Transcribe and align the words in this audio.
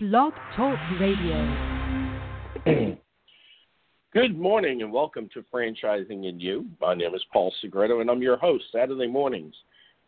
Blog 0.00 0.32
Talk 0.54 0.78
Radio. 1.00 1.42
Good 4.12 4.38
morning 4.38 4.82
and 4.82 4.92
welcome 4.92 5.28
to 5.34 5.44
Franchising 5.52 6.28
and 6.28 6.40
You. 6.40 6.66
My 6.80 6.94
name 6.94 7.16
is 7.16 7.24
Paul 7.32 7.52
Segreto 7.60 8.00
and 8.00 8.08
I'm 8.08 8.22
your 8.22 8.36
host 8.36 8.62
Saturday 8.70 9.08
mornings 9.08 9.56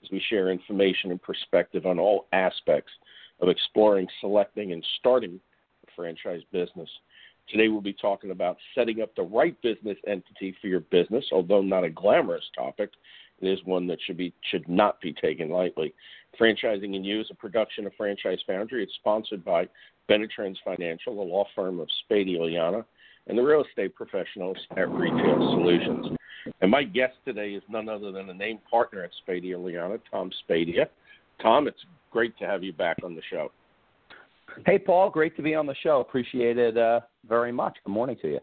as 0.04 0.10
we 0.12 0.22
share 0.30 0.52
information 0.52 1.10
and 1.10 1.20
perspective 1.20 1.86
on 1.86 1.98
all 1.98 2.28
aspects 2.32 2.92
of 3.40 3.48
exploring, 3.48 4.06
selecting, 4.20 4.70
and 4.70 4.86
starting 5.00 5.40
a 5.84 5.90
franchise 5.96 6.42
business. 6.52 6.88
Today 7.48 7.66
we'll 7.66 7.80
be 7.80 7.92
talking 7.92 8.30
about 8.30 8.58
setting 8.76 9.02
up 9.02 9.12
the 9.16 9.22
right 9.22 9.60
business 9.60 9.98
entity 10.06 10.54
for 10.60 10.68
your 10.68 10.80
business, 10.80 11.24
although 11.32 11.62
not 11.62 11.82
a 11.82 11.90
glamorous 11.90 12.48
topic. 12.54 12.90
It 13.40 13.48
is 13.48 13.58
one 13.64 13.88
that 13.88 13.98
should 14.06 14.18
be 14.18 14.32
should 14.52 14.68
not 14.68 15.00
be 15.00 15.12
taken 15.14 15.50
lightly. 15.50 15.94
Franchising 16.38 16.94
in 16.94 17.04
You 17.04 17.20
is 17.20 17.28
a 17.30 17.34
production 17.34 17.86
of 17.86 17.92
Franchise 17.96 18.38
Foundry. 18.46 18.82
It's 18.82 18.94
sponsored 18.94 19.44
by 19.44 19.68
Benetrends 20.08 20.58
Financial, 20.64 21.14
the 21.14 21.22
law 21.22 21.44
firm 21.54 21.80
of 21.80 21.88
Spadea 22.10 22.38
Lignana, 22.38 22.84
and 23.26 23.36
the 23.36 23.42
real 23.42 23.64
estate 23.64 23.94
professionals 23.94 24.56
at 24.76 24.90
Retail 24.90 25.54
Solutions. 25.54 26.16
And 26.60 26.70
my 26.70 26.82
guest 26.82 27.14
today 27.24 27.50
is 27.50 27.62
none 27.68 27.88
other 27.88 28.12
than 28.12 28.30
a 28.30 28.34
named 28.34 28.60
partner 28.70 29.02
at 29.02 29.10
Spadea 29.26 29.56
Lignana, 29.56 30.00
Tom 30.10 30.30
Spadea. 30.48 30.86
Tom, 31.42 31.68
it's 31.68 31.84
great 32.10 32.36
to 32.38 32.46
have 32.46 32.62
you 32.62 32.72
back 32.72 32.98
on 33.04 33.14
the 33.14 33.22
show. 33.30 33.50
Hey, 34.66 34.78
Paul, 34.78 35.10
great 35.10 35.36
to 35.36 35.42
be 35.42 35.54
on 35.54 35.66
the 35.66 35.76
show. 35.82 36.00
Appreciate 36.00 36.58
it 36.58 36.76
uh, 36.76 37.00
very 37.28 37.52
much. 37.52 37.76
Good 37.84 37.92
morning 37.92 38.16
to 38.22 38.28
you. 38.28 38.40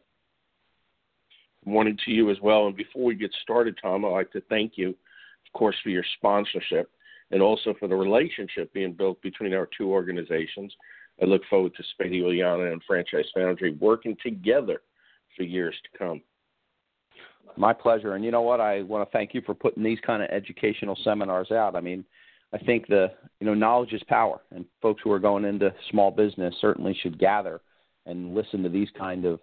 Good 1.63 1.71
morning 1.71 1.97
to 2.05 2.11
you 2.11 2.29
as 2.31 2.37
well. 2.41 2.67
And 2.67 2.75
before 2.75 3.03
we 3.03 3.15
get 3.15 3.31
started, 3.43 3.77
Tom, 3.81 4.05
I'd 4.05 4.09
like 4.09 4.31
to 4.31 4.41
thank 4.47 4.73
you, 4.75 4.89
of 4.89 5.53
course, 5.53 5.75
for 5.83 5.89
your 5.89 6.05
sponsorship 6.17 6.89
and 7.31 7.41
also 7.41 7.73
for 7.79 7.87
the 7.87 7.95
relationship 7.95 8.71
being 8.73 8.93
built 8.93 9.21
between 9.21 9.53
our 9.53 9.67
two 9.77 9.91
organizations. 9.91 10.73
I 11.21 11.25
look 11.25 11.41
forward 11.49 11.73
to 11.75 11.83
Spadea 11.83 12.23
Lignana 12.23 12.71
and 12.71 12.81
Franchise 12.85 13.25
Foundry 13.35 13.73
working 13.73 14.15
together 14.23 14.81
for 15.35 15.43
years 15.43 15.75
to 15.83 15.97
come. 15.97 16.21
My 17.55 17.73
pleasure. 17.73 18.13
And 18.13 18.23
you 18.23 18.31
know 18.31 18.41
what? 18.41 18.61
I 18.61 18.83
want 18.83 19.07
to 19.07 19.17
thank 19.17 19.33
you 19.33 19.41
for 19.41 19.53
putting 19.53 19.83
these 19.83 19.99
kind 20.05 20.21
of 20.21 20.29
educational 20.29 20.97
seminars 21.03 21.51
out. 21.51 21.75
I 21.75 21.81
mean, 21.81 22.05
I 22.53 22.57
think 22.57 22.87
the 22.87 23.11
you 23.39 23.47
know 23.47 23.53
knowledge 23.53 23.93
is 23.93 24.03
power, 24.07 24.41
and 24.51 24.65
folks 24.81 25.01
who 25.03 25.11
are 25.11 25.19
going 25.19 25.43
into 25.43 25.73
small 25.89 26.11
business 26.11 26.55
certainly 26.61 26.97
should 27.01 27.19
gather 27.19 27.61
and 28.05 28.33
listen 28.33 28.63
to 28.63 28.69
these 28.69 28.89
kind 28.97 29.25
of 29.25 29.39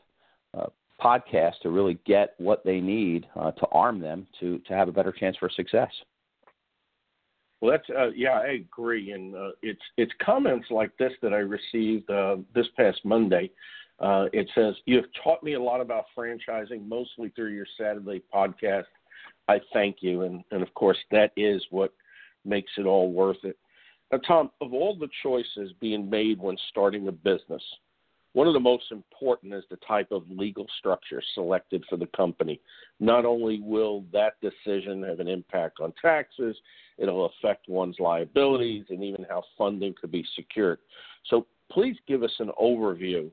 uh, 0.57 0.67
podcasts 1.01 1.61
to 1.63 1.71
really 1.71 1.99
get 2.07 2.35
what 2.39 2.65
they 2.65 2.81
need 2.81 3.27
uh, 3.37 3.51
to 3.53 3.67
arm 3.73 4.01
them 4.01 4.27
to 4.41 4.59
to 4.61 4.75
have 4.75 4.89
a 4.89 4.93
better 4.93 5.13
chance 5.13 5.37
for 5.37 5.51
success. 5.51 5.91
Well, 7.65 7.73
that's 7.73 7.99
uh, 7.99 8.11
yeah, 8.15 8.41
I 8.41 8.61
agree, 8.63 9.13
and 9.13 9.35
uh, 9.35 9.53
it's 9.63 9.81
it's 9.97 10.13
comments 10.23 10.67
like 10.71 10.95
this 10.99 11.15
that 11.23 11.33
I 11.33 11.39
received 11.39 12.11
uh, 12.11 12.37
this 12.55 12.67
past 12.77 13.01
Monday. 13.07 13.51
Uh, 13.99 14.27
it 14.35 14.51
says 14.55 14.75
you 14.85 14.97
have 14.97 15.07
taught 15.25 15.43
me 15.43 15.55
a 15.55 15.63
lot 15.63 15.81
about 15.81 16.05
franchising, 16.15 16.87
mostly 16.87 17.31
through 17.31 17.55
your 17.55 17.65
Saturday 17.79 18.23
podcast. 18.35 18.85
I 19.49 19.63
thank 19.73 20.03
you, 20.03 20.25
and 20.25 20.45
and 20.51 20.63
of 20.63 20.75
course 20.75 20.99
that 21.11 21.33
is 21.39 21.65
what 21.71 21.95
makes 22.45 22.71
it 22.77 22.85
all 22.85 23.11
worth 23.11 23.43
it. 23.45 23.57
Now, 24.13 24.19
Tom, 24.19 24.51
of 24.61 24.75
all 24.75 24.95
the 24.95 25.09
choices 25.23 25.73
being 25.81 26.11
made 26.11 26.39
when 26.39 26.59
starting 26.69 27.09
a 27.09 27.13
business, 27.13 27.63
one 28.35 28.49
of 28.49 28.53
the 28.53 28.61
most 28.61 28.91
important 28.91 29.55
is 29.55 29.65
the 29.71 29.79
type 29.89 30.11
of 30.11 30.29
legal 30.29 30.67
structure 30.79 31.23
selected 31.35 31.85
for 31.89 31.97
the 31.97 32.09
company. 32.17 32.61
Not 32.99 33.25
only 33.25 33.61
will 33.61 34.05
that 34.13 34.35
decision 34.43 35.05
have 35.05 35.21
an 35.21 35.29
impact 35.29 35.79
on 35.81 35.95
taxes, 36.03 36.57
it'll 36.99 37.27
affect 37.27 37.69
one's 37.69 37.97
liabilities 38.01 38.87
and 38.91 39.03
even 39.03 39.25
how 39.29 39.45
funding 39.57 39.95
could 39.99 40.11
be 40.11 40.27
secured. 40.35 40.79
So, 41.31 41.47
please 41.71 41.97
give 42.07 42.23
us 42.23 42.35
an 42.41 42.51
overview 42.61 43.31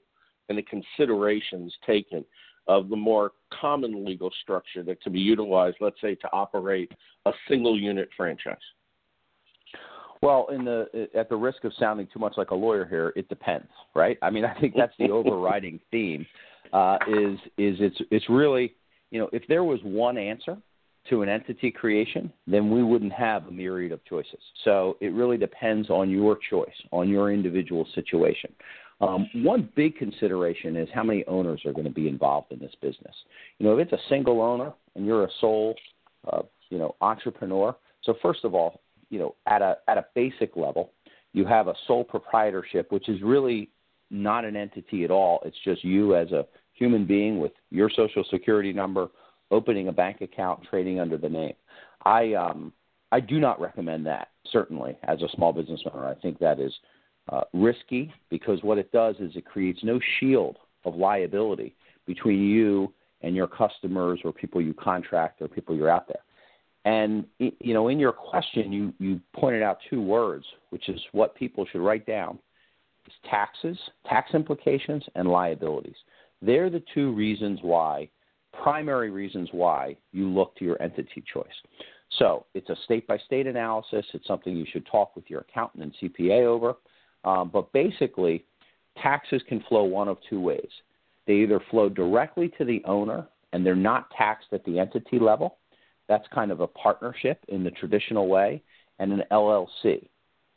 and 0.50 0.58
the 0.58 0.64
considerations 0.64 1.74
taken 1.86 2.24
of 2.68 2.90
the 2.90 2.96
more 2.96 3.32
common 3.60 4.06
legal 4.06 4.32
structure 4.42 4.84
that 4.84 5.02
can 5.02 5.12
be 5.12 5.20
utilized, 5.20 5.78
let's 5.82 6.00
say, 6.00 6.16
to 6.16 6.32
operate 6.32 6.92
a 7.26 7.32
single 7.50 7.78
unit 7.78 8.10
franchise. 8.16 8.58
Well, 10.22 10.48
in 10.54 10.64
the 10.64 11.08
at 11.16 11.30
the 11.30 11.36
risk 11.36 11.64
of 11.64 11.74
sounding 11.80 12.08
too 12.14 12.20
much 12.20 12.34
like 12.38 12.52
a 12.52 12.56
lawyer 12.56 12.86
here, 12.86 13.12
it 13.16 13.28
depends, 13.28 13.70
right? 13.96 14.18
I 14.22 14.30
mean, 14.30 14.46
I 14.46 14.54
think 14.60 14.76
that's 14.76 14.94
the 15.00 15.10
overriding 15.12 15.80
theme. 15.90 16.26
Uh, 16.74 16.98
is 17.08 17.40
is 17.58 17.78
it's 17.80 18.02
it's 18.12 18.30
really 18.30 18.74
you 19.10 19.20
know 19.20 19.30
if 19.34 19.44
there 19.48 19.64
was 19.64 19.80
one 19.84 20.18
answer 20.18 20.58
to 21.10 21.24
an 21.24 21.30
entity 21.30 21.72
creation, 21.72 22.32
then 22.46 22.70
we 22.70 22.84
wouldn't 22.84 23.12
have 23.12 23.48
a 23.48 23.52
myriad 23.52 23.92
of 23.92 24.04
choices. 24.06 24.40
So 24.64 24.98
it 25.02 25.14
really 25.14 25.38
depends 25.38 25.90
on 25.90 26.12
your 26.12 26.38
choice, 26.50 26.70
on 26.92 27.10
your 27.10 27.32
individual 27.32 27.88
situation. 27.96 28.54
Um, 29.02 29.28
one 29.34 29.68
big 29.76 29.98
consideration 29.98 30.78
is 30.78 30.88
how 30.94 31.02
many 31.04 31.26
owners 31.26 31.64
are 31.66 31.74
going 31.74 31.88
to 31.88 31.92
be 31.92 32.08
involved 32.08 32.52
in 32.52 32.60
this 32.60 32.74
business. 32.82 33.16
You 33.58 33.66
know, 33.66 33.78
if 33.78 33.88
it's 33.88 33.94
a 33.94 34.10
single 34.10 34.42
owner 34.42 34.74
and 34.96 35.06
you're 35.06 35.24
a 35.24 35.30
sole, 35.40 35.74
uh, 36.32 36.44
you 36.70 36.78
know, 36.78 36.96
entrepreneur. 37.02 37.76
So 38.04 38.14
first 38.22 38.46
of 38.46 38.54
all, 38.54 38.82
you 39.12 39.20
know, 39.20 39.36
at 39.46 39.62
a 39.62 39.78
at 39.88 40.00
a 40.00 40.06
basic 40.16 40.56
level, 40.56 40.94
you 41.34 41.46
have 41.46 41.68
a 41.68 41.76
sole 41.86 42.04
proprietorship, 42.04 42.92
which 42.92 43.08
is 43.10 43.22
really 43.22 43.70
not 44.10 44.44
an 44.46 44.56
entity 44.56 45.04
at 45.04 45.12
all. 45.12 45.42
It's 45.46 45.58
just 45.64 45.84
you 45.84 46.16
as 46.16 46.32
a 46.32 46.48
human 46.74 47.06
being 47.06 47.40
with 47.40 47.52
your 47.70 47.90
social 47.90 48.24
security 48.32 48.74
number, 48.74 49.10
opening 49.52 49.90
a 49.90 49.92
bank 49.92 50.22
account, 50.22 50.62
trading 50.68 51.00
under 51.00 51.18
the 51.18 51.30
name. 51.30 51.54
I 52.06 52.34
um, 52.34 52.74
I 53.12 53.20
do 53.20 53.40
not 53.40 53.62
recommend 53.62 54.06
that 54.08 54.30
certainly 54.52 54.98
as 55.04 55.22
a 55.22 55.30
small 55.36 55.52
business 55.54 55.82
owner. 55.94 56.08
I 56.08 56.16
think 56.16 56.40
that 56.40 56.60
is 56.60 56.74
uh, 57.30 57.42
risky 57.54 58.12
because 58.30 58.64
what 58.64 58.78
it 58.78 58.92
does 58.92 59.16
is 59.20 59.36
it 59.36 59.46
creates 59.46 59.84
no 59.84 60.00
shield 60.20 60.58
of 60.86 60.96
liability 60.96 61.76
between 62.08 62.42
you 62.42 62.94
and 63.22 63.36
your 63.36 63.48
customers 63.48 64.20
or 64.24 64.32
people 64.32 64.62
you 64.62 64.74
contract 64.74 65.42
or 65.42 65.48
people 65.48 65.76
you're 65.76 65.90
out 65.90 66.08
there. 66.08 66.22
And 66.86 67.26
you 67.38 67.74
know, 67.74 67.90
in 67.90 68.00
your 68.00 68.12
question, 68.12 68.72
you 68.72 68.94
you 69.00 69.20
pointed 69.36 69.62
out 69.62 69.78
two 69.90 70.02
words, 70.02 70.46
which 70.72 70.90
is 70.90 71.00
what 71.12 71.36
people 71.36 71.66
should 71.72 71.82
write 71.82 72.06
down: 72.06 72.40
is 73.08 73.14
taxes, 73.30 73.78
tax 74.08 74.34
implications, 74.34 75.04
and 75.16 75.28
liabilities. 75.28 75.96
They're 76.42 76.72
the 76.72 76.84
two 76.94 77.12
reasons 77.12 77.60
why, 77.62 78.10
primary 78.64 79.12
reasons 79.12 79.50
why 79.52 79.96
you 80.12 80.28
look 80.28 80.56
to 80.58 80.66
your 80.66 80.82
entity 80.82 81.24
choice. 81.32 81.46
So 82.18 82.46
it's 82.54 82.70
a 82.70 82.76
state 82.86 83.08
by 83.08 83.18
state 83.20 83.48
analysis. 83.48 84.06
It's 84.14 84.28
something 84.28 84.56
you 84.56 84.66
should 84.72 84.86
talk 84.88 85.16
with 85.16 85.30
your 85.30 85.42
accountant 85.42 85.84
and 85.84 86.12
CPA 86.12 86.46
over. 86.46 86.76
Um, 87.24 87.50
but 87.54 87.72
basically, 87.74 88.44
taxes 89.02 89.42
can 89.48 89.64
flow 89.70 89.84
one 89.84 90.08
of 90.08 90.18
two 90.30 90.42
ways. 90.42 90.70
They 91.28 91.34
either 91.34 91.62
flow 91.70 91.90
directly 91.90 92.52
to 92.58 92.66
the 92.66 92.82
owner 92.86 93.28
and 93.54 93.66
they're 93.66 93.76
not 93.76 94.10
taxed 94.18 94.48
at 94.54 94.64
the 94.66 94.80
entity 94.80 95.20
level, 95.20 95.58
that's 96.08 96.28
kind 96.34 96.52
of 96.52 96.60
a 96.60 96.68
partnership 96.68 97.40
in 97.48 97.64
the 97.64 97.72
traditional 97.72 98.28
way, 98.28 98.62
and 99.00 99.12
an 99.12 99.24
LLC. 99.32 100.08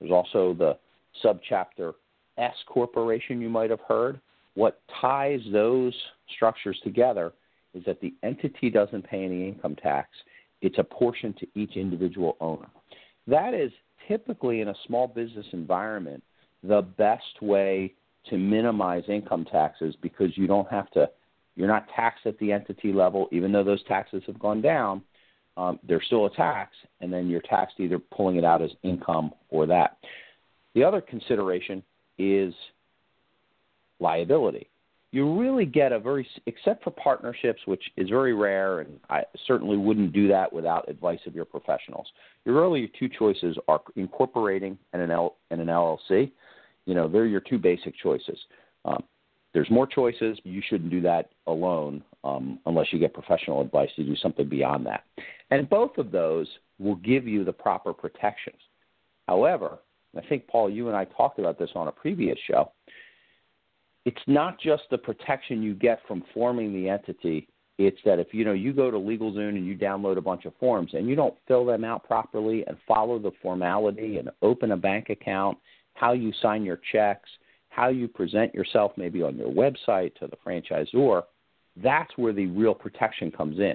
There's 0.01 0.13
also 0.13 0.55
the 0.55 0.77
subchapter 1.25 1.95
S 2.39 2.55
corporation 2.67 3.41
you 3.41 3.49
might 3.49 3.71
have 3.71 3.81
heard. 3.87 4.21
What 4.55 4.81
ties 5.01 5.41
those 5.53 5.95
structures 6.35 6.79
together 6.83 7.33
is 7.75 7.85
that 7.87 8.01
the 8.01 8.15
entity 8.23 8.71
doesn't 8.71 9.03
pay 9.03 9.25
any 9.25 9.49
income 9.49 9.77
tax. 9.77 10.09
It's 10.63 10.79
a 10.79 10.85
portion 10.85 11.35
to 11.41 11.47
each 11.55 11.77
individual 11.77 12.37
owner. 12.41 12.69
That 13.27 13.55
is 13.55 13.73
typically 14.09 14.61
in 14.61 14.69
a 14.69 14.75
small 14.87 15.07
business 15.07 15.47
environment 15.53 16.23
the 16.63 16.83
best 16.83 17.43
way 17.43 17.93
to 18.31 18.39
minimize 18.39 19.05
income 19.09 19.45
taxes 19.51 19.95
because 20.01 20.37
you 20.37 20.47
don't 20.47 20.71
have 20.71 20.91
to 20.93 21.09
you're 21.57 21.69
not 21.69 21.87
taxed 21.95 22.27
at 22.27 22.39
the 22.39 22.51
entity 22.51 22.93
level 22.93 23.29
even 23.33 23.53
though 23.53 23.63
those 23.63 23.83
taxes 23.85 24.23
have 24.27 24.39
gone 24.39 24.61
down 24.61 25.03
um, 25.57 25.79
there's 25.87 26.05
still 26.07 26.27
a 26.27 26.31
tax, 26.31 26.73
and 27.01 27.13
then 27.13 27.29
you're 27.29 27.43
taxed 27.43 27.77
either 27.79 27.99
pulling 27.99 28.37
it 28.37 28.45
out 28.45 28.63
as 28.63 28.71
income 28.83 29.33
or 29.51 29.67
that. 29.67 29.99
The 30.75 30.83
other 30.83 31.01
consideration 31.01 31.83
is 32.19 32.53
liability. 34.01 34.69
You 35.13 35.39
really 35.39 35.65
get 35.65 35.93
a 35.93 36.01
very, 36.01 36.27
except 36.47 36.83
for 36.83 36.91
partnerships, 36.91 37.61
which 37.67 37.85
is 37.97 38.09
very 38.09 38.35
rare, 38.35 38.81
and 38.81 38.99
I 39.09 39.23
certainly 39.47 39.77
wouldn't 39.77 40.13
do 40.13 40.27
that 40.27 40.53
without 40.53 40.89
advice 40.89 41.21
of 41.27 41.37
your 41.37 41.45
professionals. 41.45 42.09
Your 42.45 42.61
really 42.61 42.81
your 42.81 42.89
two 42.99 43.09
choices 43.09 43.57
are 43.69 43.81
incorporating 43.95 44.77
and 44.93 45.01
an, 45.01 45.13
L, 45.13 45.37
and 45.53 45.61
an 45.61 45.69
LLC. 45.69 46.33
You 46.87 46.95
know, 46.95 47.07
they're 47.07 47.27
your 47.27 47.41
two 47.41 47.59
basic 47.59 47.95
choices. 48.03 48.39
Um, 48.85 49.05
there's 49.53 49.71
more 49.71 49.87
choices. 49.87 50.37
You 50.43 50.61
shouldn't 50.69 50.91
do 50.91 51.01
that 51.03 51.31
alone 51.47 52.03
um, 52.25 52.59
unless 52.67 52.89
you 52.91 52.99
get 52.99 53.15
professional 53.15 53.61
advice 53.61 53.91
to 53.95 54.03
do 54.03 54.17
something 54.17 54.49
beyond 54.49 54.85
that. 54.87 55.05
And 55.51 55.69
both 55.69 55.99
of 55.99 56.11
those 56.11 56.49
will 56.79 56.97
give 56.97 57.27
you 57.27 57.45
the 57.45 57.53
proper 57.53 57.93
protections. 57.93 58.61
However, 59.29 59.79
I 60.17 60.21
think, 60.27 60.47
Paul, 60.47 60.71
you 60.71 60.89
and 60.89 60.97
I 60.97 61.05
talked 61.05 61.39
about 61.39 61.59
this 61.59 61.71
on 61.75 61.89
a 61.89 61.93
previous 61.93 62.39
show. 62.49 62.73
It's 64.05 64.17
not 64.27 64.61
just 64.61 64.83
the 64.91 64.99
protection 64.99 65.63
you 65.63 65.75
get 65.75 66.01
from 66.07 66.25
forming 66.35 66.73
the 66.73 66.89
entity. 66.89 67.49
It's 67.79 67.99
that 68.05 68.19
if 68.19 68.29
you 68.33 68.45
know 68.45 68.53
you 68.53 68.73
go 68.73 68.91
to 68.91 68.97
LegalZoom 68.97 69.49
and 69.49 69.67
you 69.67 69.77
download 69.77 70.17
a 70.17 70.21
bunch 70.21 70.45
of 70.45 70.55
forms 70.61 70.91
and 70.95 71.09
you 71.09 71.17
don't 71.17 71.35
fill 71.49 71.65
them 71.65 71.85
out 71.85 72.05
properly 72.05 72.65
and 72.67 72.77
follow 72.87 73.19
the 73.19 73.33
formality 73.43 74.19
and 74.19 74.31
open 74.43 74.73
a 74.73 74.77
bank 74.77 75.09
account, 75.09 75.59
how 75.95 76.13
you 76.13 76.33
sign 76.41 76.65
your 76.65 76.81
checks, 76.93 77.29
how 77.71 77.89
you 77.89 78.07
present 78.07 78.55
yourself, 78.55 78.93
maybe 78.97 79.23
on 79.23 79.37
your 79.37 79.49
website 79.49 80.15
to 80.17 80.29
the 80.29 80.37
franchisor, 80.47 81.23
that's 81.83 82.17
where 82.17 82.33
the 82.33 82.47
real 82.47 82.75
protection 82.75 83.33
comes 83.33 83.59
in. 83.59 83.75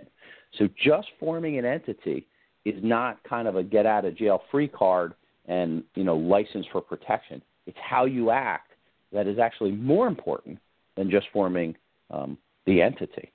So 0.57 0.68
just 0.84 1.07
forming 1.19 1.57
an 1.57 1.66
entity 1.66 2.28
is 2.66 2.75
not 2.84 3.24
kind 3.24 3.48
of 3.48 3.56
a 3.56 3.63
get 3.63 3.86
out 3.86 4.06
of 4.06 4.18
jail 4.18 4.42
free 4.51 4.68
card 4.68 5.13
and 5.48 5.84
you 5.96 6.04
know 6.04 6.18
license 6.18 6.66
for 6.72 6.81
protection. 6.81 7.42
It's 7.66 7.78
how 7.81 8.06
you 8.06 8.31
act 8.31 8.72
that 9.12 9.28
is 9.28 9.40
actually 9.40 9.72
more 9.72 10.07
important 10.07 10.60
than 10.96 11.10
just 11.10 11.28
forming 11.31 11.75
um, 12.12 12.38
the 12.66 12.81
entity. 12.81 13.31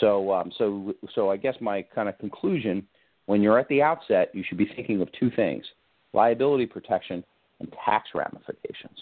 So, 0.00 0.32
um, 0.32 0.52
so, 0.58 0.94
so 1.14 1.30
I 1.30 1.36
guess 1.36 1.54
my 1.60 1.82
kind 1.82 2.08
of 2.08 2.18
conclusion: 2.18 2.86
when 3.26 3.42
you're 3.42 3.58
at 3.58 3.68
the 3.68 3.82
outset, 3.82 4.30
you 4.34 4.44
should 4.46 4.58
be 4.58 4.70
thinking 4.76 5.00
of 5.00 5.08
two 5.18 5.30
things: 5.30 5.64
liability 6.12 6.66
protection 6.66 7.24
and 7.60 7.74
tax 7.84 8.10
ramifications 8.14 8.98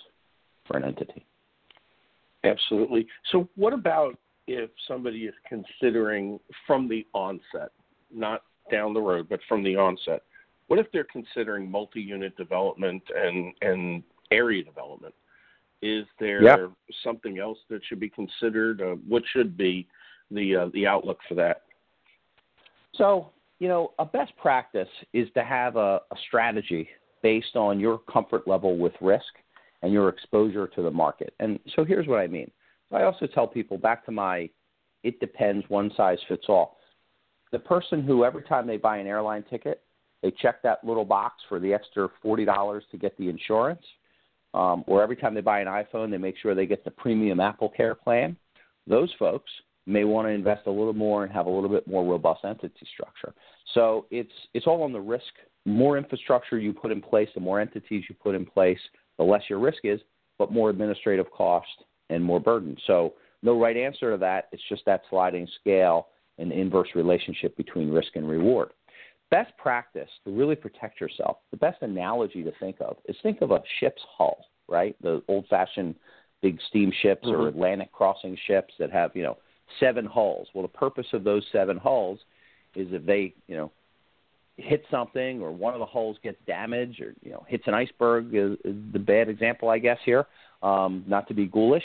for 0.67 0.77
an 0.77 0.85
entity. 0.85 1.25
Absolutely. 2.45 3.07
So, 3.33 3.49
what 3.57 3.73
about 3.73 4.19
if 4.47 4.71
somebody 4.87 5.25
is 5.25 5.35
considering 5.49 6.39
from 6.67 6.89
the 6.89 7.07
onset, 7.13 7.71
not 8.13 8.43
down 8.71 8.95
the 8.95 9.01
road, 9.01 9.29
but 9.29 9.41
from 9.49 9.63
the 9.63 9.77
onset? 9.77 10.23
What 10.69 10.79
if 10.79 10.87
they're 10.93 11.05
considering 11.05 11.71
multi-unit 11.71 12.37
development 12.37 13.03
and 13.15 13.53
and 13.61 14.03
area 14.31 14.65
development? 14.65 15.15
Is 15.83 16.07
there 16.19 16.43
yeah. 16.43 16.67
something 17.03 17.39
else 17.39 17.59
that 17.69 17.81
should 17.87 18.01
be 18.01 18.09
considered? 18.09 18.81
Uh, 18.81 18.97
what 19.07 19.23
should 19.33 19.57
be 19.57 19.87
the 20.31 20.57
uh, 20.57 20.69
the 20.73 20.87
outlook 20.87 21.19
for 21.29 21.35
that? 21.35 21.63
So, 22.95 23.31
you 23.59 23.69
know, 23.69 23.93
a 23.99 24.05
best 24.05 24.35
practice 24.37 24.89
is 25.13 25.29
to 25.35 25.45
have 25.45 25.77
a, 25.77 26.01
a 26.11 26.17
strategy 26.27 26.89
based 27.23 27.57
on 27.57 27.81
your 27.81 27.99
comfort 27.99 28.47
level 28.47 28.77
with 28.79 28.93
risk 29.01 29.25
and 29.83 29.93
your 29.93 30.09
exposure 30.09 30.67
to 30.69 30.83
the 30.83 30.91
market. 30.91 31.35
And 31.41 31.59
so 31.75 31.85
here's 31.85 32.07
what 32.07 32.21
I 32.21 32.27
mean. 32.27 32.51
I 32.93 33.03
also 33.03 33.27
tell 33.27 33.47
people 33.47 33.79
back 33.79 34.05
to 34.07 34.13
my 34.13 34.51
it 35.03 35.21
depends, 35.21 35.65
one 35.69 35.91
size 35.97 36.19
fits 36.29 36.47
all. 36.49 36.79
The 37.53 37.59
person 37.59 38.03
who 38.03 38.25
every 38.25 38.43
time 38.43 38.67
they 38.67 38.79
buy 38.79 38.97
an 38.97 39.07
airline 39.07 39.45
ticket, 39.49 39.83
they 40.23 40.31
check 40.31 40.63
that 40.63 40.83
little 40.83 41.05
box 41.05 41.37
for 41.49 41.61
the 41.61 41.73
extra 41.73 42.09
forty 42.23 42.45
dollars 42.45 42.85
to 42.91 42.97
get 42.97 43.17
the 43.19 43.29
insurance, 43.29 43.83
um, 44.55 44.83
or 44.87 45.03
every 45.03 45.17
time 45.17 45.35
they 45.35 45.41
buy 45.43 45.61
an 45.61 45.67
iPhone, 45.67 46.11
they 46.11 46.17
make 46.17 46.37
sure 46.39 46.55
they 46.55 46.67
get 46.67 46.85
the 46.85 46.91
premium 46.91 47.41
Apple 47.41 47.69
Care 47.69 47.95
plan. 47.95 48.37
Those 48.87 49.13
folks 49.19 49.51
may 49.87 50.05
want 50.05 50.27
to 50.27 50.31
invest 50.31 50.67
a 50.67 50.71
little 50.71 50.95
more 50.95 51.25
and 51.25 51.33
have 51.33 51.47
a 51.47 51.51
little 51.51 51.69
bit 51.69 51.87
more 51.87 52.05
robust 52.05 52.45
entity 52.45 52.87
structure. 52.93 53.35
So 53.75 54.07
it's 54.11 54.33
it's 54.55 54.67
all 54.67 54.83
on 54.83 54.93
the 54.93 55.01
risk. 55.01 55.25
More 55.67 55.97
infrastructure 55.97 56.59
you 56.59 56.73
put 56.73 56.93
in 56.93 57.01
place, 57.01 57.29
the 57.35 57.41
more 57.41 57.61
entities 57.61 58.05
you 58.09 58.15
put 58.15 58.35
in 58.35 58.45
place, 58.45 58.79
the 59.19 59.25
less 59.25 59.43
your 59.49 59.59
risk 59.59 59.79
is, 59.85 60.01
but 60.39 60.53
more 60.53 60.71
administrative 60.71 61.31
cost 61.31 61.69
and 62.11 62.23
more 62.23 62.41
burden. 62.41 62.77
So 62.87 63.15
no 63.43 63.61
right 63.61 63.77
answer 63.77 64.13
to 64.13 64.19
that. 64.19 64.49
It's 64.53 64.63
just 64.69 64.85
that 64.87 65.03
sliding 65.11 65.49
scale 65.61 66.09
and 66.39 66.53
inverse 66.53 66.89
relationship 66.95 67.57
between 67.57 67.91
risk 67.91 68.17
and 68.17 68.29
reward. 68.29 68.71
Best 69.31 69.57
practice 69.57 70.09
to 70.25 70.37
really 70.37 70.55
protect 70.55 71.01
yourself, 71.01 71.39
the 71.51 71.57
best 71.57 71.83
analogy 71.83 72.43
to 72.43 72.53
think 72.61 72.77
of 72.81 72.97
is 73.07 73.17
think 73.23 73.41
of 73.41 73.51
a 73.51 73.61
ship's 73.81 74.03
hull, 74.17 74.39
right? 74.69 74.97
The 75.03 75.23
old 75.29 75.47
fashioned 75.49 75.95
big 76.43 76.59
steamships 76.69 77.27
mm-hmm. 77.27 77.41
or 77.41 77.49
Atlantic 77.49 77.91
crossing 77.93 78.37
ships 78.47 78.75
that 78.79 78.91
have, 78.93 79.11
you 79.15 79.23
know, 79.23 79.39
seven 79.81 80.05
hulls. 80.05 80.49
Well, 80.55 80.63
the 80.63 80.69
purpose 80.69 81.07
of 81.13 81.25
those 81.25 81.43
seven 81.53 81.79
hulls 81.79 82.21
is 82.75 82.89
if 82.91 83.05
they, 83.07 83.35
you 83.47 83.57
know, 83.57 83.71
hit 84.57 84.85
something 84.91 85.41
or 85.41 85.51
one 85.51 85.75
of 85.75 85.81
the 85.81 85.87
hulls 85.87 86.17
gets 86.23 86.37
damaged 86.47 87.01
or 87.01 87.15
you 87.23 87.33
know 87.33 87.45
hits 87.49 87.65
an 87.67 87.75
iceberg 87.75 88.35
is, 88.35 88.53
is 88.65 88.77
the 88.93 88.99
bad 89.01 89.29
example 89.29 89.69
I 89.69 89.79
guess 89.79 89.99
here. 90.05 90.27
Um, 90.65 91.05
not 91.07 91.29
to 91.29 91.35
be 91.35 91.47
ghoulish, 91.47 91.85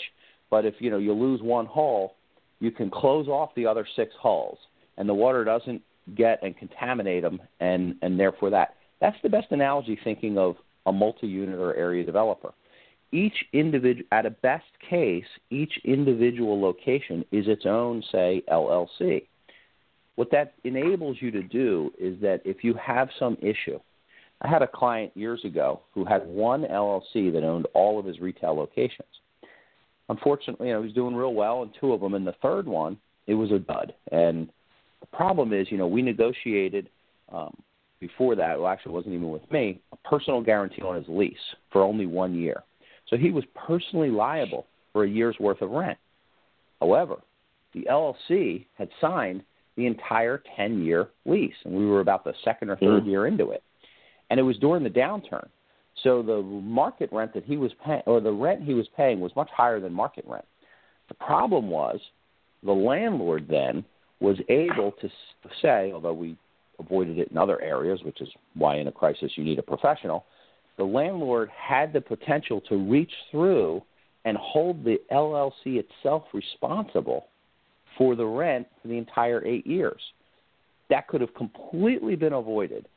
but 0.49 0.65
if 0.65 0.75
you 0.79 0.89
know 0.89 0.97
you 0.97 1.13
lose 1.13 1.41
one 1.41 1.65
hull, 1.65 2.15
you 2.59 2.71
can 2.71 2.89
close 2.89 3.27
off 3.27 3.49
the 3.55 3.67
other 3.67 3.85
six 3.95 4.13
hulls, 4.19 4.57
and 4.97 5.07
the 5.07 5.13
water 5.13 5.43
doesn't 5.43 5.81
get 6.15 6.39
and 6.41 6.57
contaminate 6.57 7.21
them, 7.23 7.41
and 7.59 7.95
and 8.01 8.19
therefore 8.19 8.49
that 8.51 8.75
that's 9.01 9.17
the 9.21 9.29
best 9.29 9.47
analogy 9.51 9.99
thinking 10.03 10.37
of 10.37 10.55
a 10.85 10.91
multi-unit 10.91 11.59
or 11.59 11.75
area 11.75 12.03
developer. 12.05 12.53
Each 13.11 13.45
individual, 13.53 14.07
at 14.11 14.25
a 14.25 14.29
best 14.29 14.65
case, 14.87 15.25
each 15.49 15.73
individual 15.83 16.61
location 16.61 17.25
is 17.31 17.47
its 17.47 17.65
own, 17.65 18.03
say, 18.11 18.43
LLC. 18.51 19.23
What 20.15 20.31
that 20.31 20.53
enables 20.63 21.17
you 21.19 21.31
to 21.31 21.41
do 21.41 21.91
is 21.97 22.19
that 22.21 22.41
if 22.45 22.63
you 22.63 22.75
have 22.75 23.09
some 23.17 23.37
issue, 23.41 23.79
I 24.41 24.47
had 24.47 24.61
a 24.61 24.67
client 24.67 25.11
years 25.15 25.43
ago 25.43 25.81
who 25.93 26.05
had 26.05 26.25
one 26.25 26.63
LLC 26.63 27.31
that 27.33 27.43
owned 27.43 27.67
all 27.73 27.99
of 27.99 28.05
his 28.05 28.19
retail 28.19 28.55
locations. 28.55 29.07
Unfortunately, 30.07 30.67
you 30.67 30.73
know, 30.73 30.81
he 30.81 30.87
was 30.87 30.95
doing 30.95 31.15
real 31.15 31.33
well 31.33 31.61
in 31.63 31.71
two 31.79 31.93
of 31.93 32.01
them, 32.01 32.13
and 32.13 32.25
the 32.25 32.35
third 32.41 32.65
one, 32.65 32.97
it 33.27 33.35
was 33.35 33.51
a 33.51 33.59
dud. 33.59 33.93
And 34.11 34.49
the 35.01 35.07
problem 35.07 35.53
is, 35.53 35.67
you 35.69 35.77
know, 35.77 35.87
we 35.87 36.01
negotiated 36.01 36.89
um, 37.31 37.55
before 37.99 38.35
that. 38.35 38.57
Well, 38.57 38.67
actually, 38.67 38.93
it 38.93 38.95
wasn't 38.95 39.15
even 39.15 39.29
with 39.29 39.49
me. 39.51 39.81
A 39.91 39.97
personal 40.09 40.41
guarantee 40.41 40.81
on 40.81 40.95
his 40.95 41.05
lease 41.07 41.37
for 41.71 41.83
only 41.83 42.05
one 42.05 42.33
year, 42.33 42.63
so 43.07 43.17
he 43.17 43.29
was 43.29 43.43
personally 43.53 44.09
liable 44.09 44.65
for 44.93 45.03
a 45.03 45.09
year's 45.09 45.35
worth 45.39 45.61
of 45.61 45.69
rent. 45.69 45.97
However, 46.79 47.17
the 47.73 47.85
LLC 47.89 48.65
had 48.77 48.89
signed 48.99 49.43
the 49.79 49.85
entire 49.85 50.43
10 50.57 50.83
year 50.83 51.09
lease. 51.25 51.53
And 51.63 51.73
we 51.73 51.85
were 51.85 52.01
about 52.01 52.23
the 52.23 52.33
second 52.43 52.69
or 52.69 52.75
third 52.75 53.03
mm. 53.03 53.07
year 53.07 53.27
into 53.27 53.51
it. 53.51 53.63
And 54.29 54.39
it 54.39 54.43
was 54.43 54.57
during 54.57 54.83
the 54.83 54.89
downturn. 54.89 55.47
So 56.03 56.21
the 56.21 56.41
market 56.41 57.09
rent 57.11 57.33
that 57.33 57.43
he 57.43 57.57
was 57.57 57.71
paying, 57.85 58.03
or 58.05 58.21
the 58.21 58.31
rent 58.31 58.63
he 58.63 58.73
was 58.73 58.87
paying, 58.95 59.19
was 59.19 59.35
much 59.35 59.49
higher 59.55 59.79
than 59.79 59.91
market 59.93 60.25
rent. 60.27 60.45
The 61.07 61.15
problem 61.15 61.69
was 61.69 61.99
the 62.63 62.71
landlord 62.71 63.47
then 63.49 63.83
was 64.19 64.37
able 64.49 64.93
to 65.01 65.09
say, 65.61 65.91
although 65.93 66.13
we 66.13 66.37
avoided 66.79 67.19
it 67.19 67.29
in 67.29 67.37
other 67.37 67.61
areas, 67.61 68.01
which 68.03 68.21
is 68.21 68.29
why 68.53 68.77
in 68.77 68.87
a 68.87 68.91
crisis 68.91 69.31
you 69.35 69.43
need 69.43 69.59
a 69.59 69.63
professional, 69.63 70.25
the 70.77 70.83
landlord 70.83 71.49
had 71.49 71.91
the 71.91 72.01
potential 72.01 72.61
to 72.69 72.77
reach 72.77 73.11
through 73.31 73.81
and 74.25 74.37
hold 74.37 74.83
the 74.83 74.97
LLC 75.11 75.83
itself 75.83 76.23
responsible 76.33 77.27
for 77.97 78.15
the 78.15 78.25
rent 78.25 78.67
for 78.81 78.87
the 78.87 78.97
entire 78.97 79.45
eight 79.45 79.67
years. 79.67 80.01
That 80.89 81.07
could 81.07 81.21
have 81.21 81.33
completely 81.35 82.15
been 82.15 82.33
avoided 82.33 82.87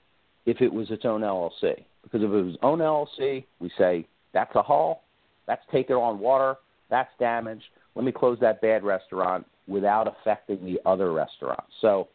if 0.46 0.60
it 0.60 0.72
was 0.72 0.90
its 0.90 1.04
own 1.04 1.20
LLC. 1.20 1.84
Because 2.02 2.22
if 2.22 2.30
it 2.30 2.42
was 2.42 2.56
own 2.62 2.78
LLC, 2.78 3.44
we 3.60 3.70
say 3.78 4.06
that's 4.32 4.54
a 4.54 4.62
hull, 4.62 5.02
that's 5.46 5.62
taken 5.70 5.96
on 5.96 6.18
water, 6.18 6.56
that's 6.90 7.10
damaged. 7.18 7.64
Let 7.94 8.04
me 8.04 8.12
close 8.12 8.38
that 8.40 8.60
bad 8.60 8.82
restaurant 8.84 9.46
without 9.68 10.08
affecting 10.08 10.64
the 10.64 10.80
other 10.86 11.12
restaurants. 11.12 11.72
So, 11.80 12.08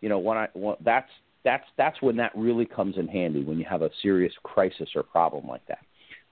you 0.00 0.08
know, 0.08 0.18
when 0.18 0.36
I 0.36 0.48
when, 0.54 0.76
that's 0.84 1.10
that's 1.44 1.64
that's 1.76 2.00
when 2.02 2.16
that 2.16 2.32
really 2.34 2.66
comes 2.66 2.96
in 2.96 3.08
handy 3.08 3.42
when 3.42 3.58
you 3.58 3.64
have 3.68 3.82
a 3.82 3.90
serious 4.02 4.32
crisis 4.42 4.88
or 4.94 5.02
problem 5.02 5.46
like 5.46 5.66
that. 5.66 5.84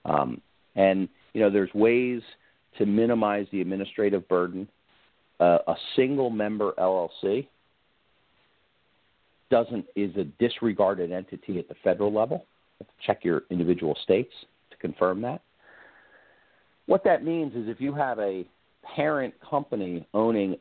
Um, 0.05 0.41
and 0.75 1.07
you 1.33 1.41
know, 1.41 1.49
there's 1.49 1.73
ways 1.73 2.21
to 2.77 2.85
minimize 2.85 3.47
the 3.51 3.61
administrative 3.61 4.27
burden 4.27 4.67
uh, 5.39 5.59
a 5.67 5.75
single 5.95 6.29
member 6.29 6.73
LLC 6.77 7.47
doesn't 9.53 9.85
is 9.95 10.09
a 10.17 10.23
disregarded 10.39 11.11
entity 11.11 11.59
at 11.59 11.67
the 11.67 11.75
federal 11.83 12.11
level. 12.11 12.47
check 13.05 13.23
your 13.23 13.43
individual 13.51 13.95
states 14.01 14.33
to 14.71 14.77
confirm 14.77 15.21
that. 15.21 15.41
What 16.87 17.03
that 17.03 17.23
means 17.23 17.53
is 17.53 17.69
if 17.69 17.79
you 17.79 17.93
have 17.93 18.17
a 18.17 18.47
parent 18.95 19.35
company 19.47 20.07
owning 20.15 20.57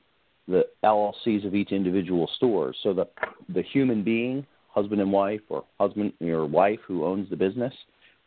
the 0.46 0.66
LLCs 0.84 1.46
of 1.46 1.54
each 1.54 1.72
individual 1.72 2.28
store, 2.36 2.74
so 2.82 2.92
the 2.92 3.08
the 3.48 3.62
human 3.62 4.04
being, 4.04 4.46
husband 4.68 5.00
and 5.00 5.10
wife, 5.10 5.40
or 5.48 5.64
husband 5.80 6.12
or 6.20 6.44
wife 6.44 6.80
who 6.86 7.06
owns 7.06 7.30
the 7.30 7.36
business, 7.36 7.72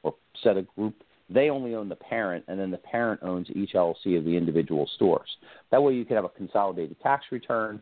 or 0.02 0.16
set 0.44 0.58
a 0.58 0.64
group 0.76 0.96
they 1.30 1.50
only 1.52 1.76
own 1.76 1.90
the 1.90 1.96
parent, 1.96 2.44
and 2.48 2.60
then 2.60 2.72
the 2.72 2.78
parent 2.78 3.22
owns 3.24 3.48
each 3.56 3.74
LLC 3.74 4.18
of 4.18 4.26
the 4.26 4.36
individual 4.36 4.90
stores. 4.96 5.30
That 5.70 5.82
way, 5.84 5.94
you 5.94 6.06
can 6.06 6.16
have 6.16 6.26
a 6.26 6.30
consolidated 6.30 6.98
tax 7.02 7.26
return. 7.32 7.82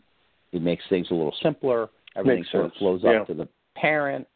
It 0.51 0.61
makes 0.61 0.83
things 0.89 1.07
a 1.11 1.13
little 1.13 1.35
simpler. 1.41 1.89
Everything 2.15 2.39
makes 2.41 2.51
sort 2.51 2.65
sense. 2.65 2.73
of 2.75 2.79
flows 2.79 3.01
yeah. 3.03 3.21
up 3.21 3.27
to 3.27 3.33
the 3.33 3.47
parent, 3.75 4.27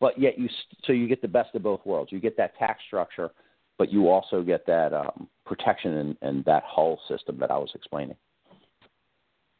but 0.00 0.18
yet 0.18 0.38
you 0.38 0.48
so 0.84 0.92
you 0.92 1.06
get 1.06 1.22
the 1.22 1.28
best 1.28 1.54
of 1.54 1.62
both 1.62 1.84
worlds. 1.84 2.12
You 2.12 2.20
get 2.20 2.36
that 2.36 2.56
tax 2.58 2.80
structure, 2.86 3.30
but 3.78 3.92
you 3.92 4.08
also 4.08 4.42
get 4.42 4.66
that 4.66 4.92
um, 4.92 5.28
protection 5.44 5.96
and, 5.98 6.16
and 6.22 6.44
that 6.44 6.62
hull 6.66 7.00
system 7.08 7.38
that 7.38 7.50
I 7.50 7.58
was 7.58 7.70
explaining. 7.74 8.16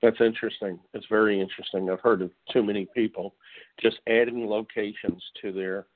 That's 0.03 0.21
interesting. 0.21 0.79
It's 0.95 1.07
very 1.11 1.41
interesting. 1.41 1.91
I've 1.91 2.01
heard 2.01 2.23
of 2.23 2.31
too 2.53 2.63
many 2.63 2.87
people 2.95 3.35
just 3.83 3.99
adding 4.09 4.47
locations 4.47 5.23
to 5.43 5.53
their 5.53 5.87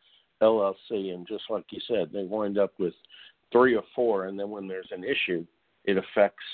LLC, 0.43 1.15
and 1.15 1.27
just 1.27 1.45
like 1.49 1.65
you 1.71 1.81
said, 1.89 2.11
they 2.13 2.25
wind 2.25 2.59
up 2.59 2.73
with 2.79 2.93
three 3.51 3.75
or 3.75 3.85
four, 3.95 4.27
and 4.27 4.39
then 4.39 4.51
when 4.51 4.69
there's 4.69 4.91
an 4.91 5.05
issue, 5.05 5.47
it 5.85 5.97
affects 5.97 6.45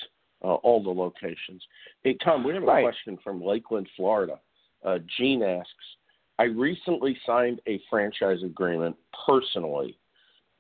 uh, 0.45 0.55
all 0.55 0.83
the 0.83 0.91
locations. 0.91 1.63
Hey, 2.03 2.17
Tom, 2.25 2.45
we 2.45 2.55
have 2.55 2.63
a 2.63 2.67
right. 2.67 2.83
question 2.85 3.19
from 3.23 3.43
Lakeland, 3.43 3.89
Florida. 3.97 4.39
Uh, 4.85 4.99
Gene 5.19 5.43
asks, 5.43 5.71
I 6.39 6.45
recently 6.45 7.17
signed 7.27 7.61
a 7.67 7.81
franchise 7.91 8.43
agreement 8.43 8.97
personally. 9.27 9.97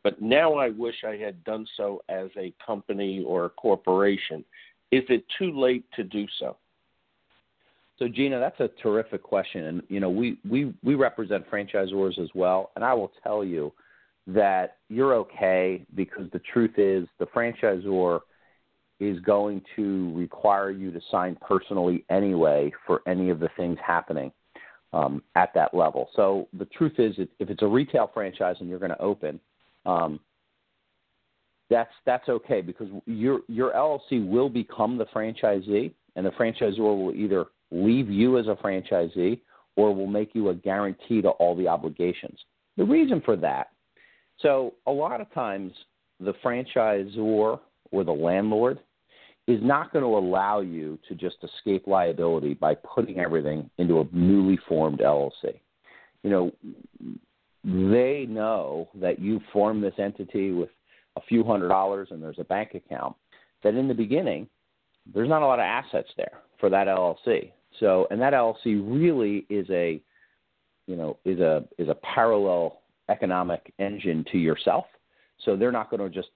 but 0.02 0.20
now 0.20 0.54
I 0.54 0.70
wish 0.70 0.96
I 1.06 1.16
had 1.16 1.42
done 1.44 1.66
so 1.76 2.02
as 2.08 2.30
a 2.36 2.52
company 2.64 3.22
or 3.26 3.46
a 3.46 3.50
corporation. 3.50 4.44
Is 4.90 5.04
it 5.08 5.24
too 5.38 5.52
late 5.58 5.84
to 5.96 6.04
do 6.04 6.26
so? 6.38 6.56
So 7.98 8.08
Gina, 8.08 8.40
that's 8.40 8.58
a 8.60 8.68
terrific 8.82 9.22
question, 9.22 9.64
and 9.66 9.82
you 9.88 10.00
know 10.00 10.08
we 10.08 10.38
we 10.48 10.72
we 10.82 10.94
represent 10.94 11.48
franchisors 11.50 12.18
as 12.18 12.30
well, 12.34 12.70
and 12.74 12.84
I 12.84 12.94
will 12.94 13.12
tell 13.22 13.44
you 13.44 13.72
that 14.26 14.78
you're 14.88 15.14
okay 15.16 15.84
because 15.94 16.30
the 16.32 16.40
truth 16.52 16.78
is 16.78 17.06
the 17.18 17.26
franchisor 17.26 18.20
is 19.00 19.18
going 19.20 19.62
to 19.76 20.12
require 20.14 20.70
you 20.70 20.90
to 20.92 21.00
sign 21.10 21.36
personally 21.40 22.04
anyway 22.10 22.70
for 22.86 23.00
any 23.08 23.30
of 23.30 23.40
the 23.40 23.48
things 23.56 23.78
happening 23.84 24.30
um, 24.92 25.22
at 25.34 25.52
that 25.54 25.74
level. 25.74 26.08
So 26.14 26.48
the 26.58 26.66
truth 26.66 26.94
is, 26.98 27.14
if 27.38 27.50
it's 27.50 27.62
a 27.62 27.66
retail 27.66 28.10
franchise 28.12 28.56
and 28.60 28.68
you're 28.68 28.78
going 28.78 28.90
to 28.90 29.00
open, 29.00 29.40
um, 29.86 30.20
that's 31.70 31.92
that's 32.04 32.28
okay 32.28 32.60
because 32.60 32.88
your 33.06 33.40
your 33.46 33.72
LLC 33.72 34.28
will 34.28 34.48
become 34.48 34.98
the 34.98 35.06
franchisee, 35.06 35.92
and 36.16 36.26
the 36.26 36.30
franchisor 36.30 36.78
will 36.78 37.14
either 37.14 37.46
leave 37.70 38.10
you 38.10 38.38
as 38.38 38.46
a 38.48 38.56
franchisee 38.56 39.40
or 39.76 39.94
will 39.94 40.08
make 40.08 40.34
you 40.34 40.48
a 40.48 40.54
guarantee 40.54 41.22
to 41.22 41.28
all 41.28 41.54
the 41.54 41.68
obligations. 41.68 42.38
The 42.76 42.84
reason 42.84 43.22
for 43.24 43.36
that, 43.36 43.68
so 44.40 44.74
a 44.88 44.90
lot 44.90 45.20
of 45.20 45.32
times 45.32 45.72
the 46.18 46.34
franchisor 46.44 47.60
or 47.92 48.04
the 48.04 48.12
landlord 48.12 48.80
is 49.46 49.60
not 49.62 49.92
going 49.92 50.04
to 50.04 50.16
allow 50.16 50.60
you 50.60 50.98
to 51.08 51.14
just 51.14 51.36
escape 51.42 51.86
liability 51.86 52.54
by 52.54 52.74
putting 52.74 53.18
everything 53.18 53.68
into 53.78 54.00
a 54.00 54.08
newly 54.12 54.58
formed 54.68 55.00
LLC. 55.00 55.60
You 56.22 56.30
know, 56.30 56.52
they 57.64 58.26
know 58.28 58.88
that 58.94 59.18
you 59.18 59.40
formed 59.52 59.82
this 59.82 59.94
entity 59.98 60.52
with 60.52 60.68
a 61.16 61.20
few 61.22 61.42
hundred 61.42 61.68
dollars 61.68 62.08
and 62.10 62.22
there's 62.22 62.38
a 62.38 62.44
bank 62.44 62.74
account, 62.74 63.16
that 63.62 63.74
in 63.74 63.88
the 63.88 63.94
beginning, 63.94 64.48
there's 65.12 65.28
not 65.28 65.42
a 65.42 65.46
lot 65.46 65.58
of 65.58 65.64
assets 65.64 66.08
there 66.16 66.40
for 66.58 66.70
that 66.70 66.86
LLC. 66.86 67.52
So, 67.78 68.06
and 68.10 68.20
that 68.20 68.32
LLC 68.32 68.82
really 68.86 69.46
is 69.48 69.66
a, 69.70 70.00
you 70.86 70.96
know, 70.96 71.18
is 71.24 71.40
a 71.40 71.64
is 71.78 71.88
a 71.88 71.94
parallel 71.94 72.80
economic 73.08 73.72
engine 73.78 74.24
to 74.32 74.38
yourself. 74.38 74.86
So 75.44 75.56
they're 75.56 75.72
not 75.72 75.90
going 75.90 76.00
to 76.00 76.08
just, 76.08 76.28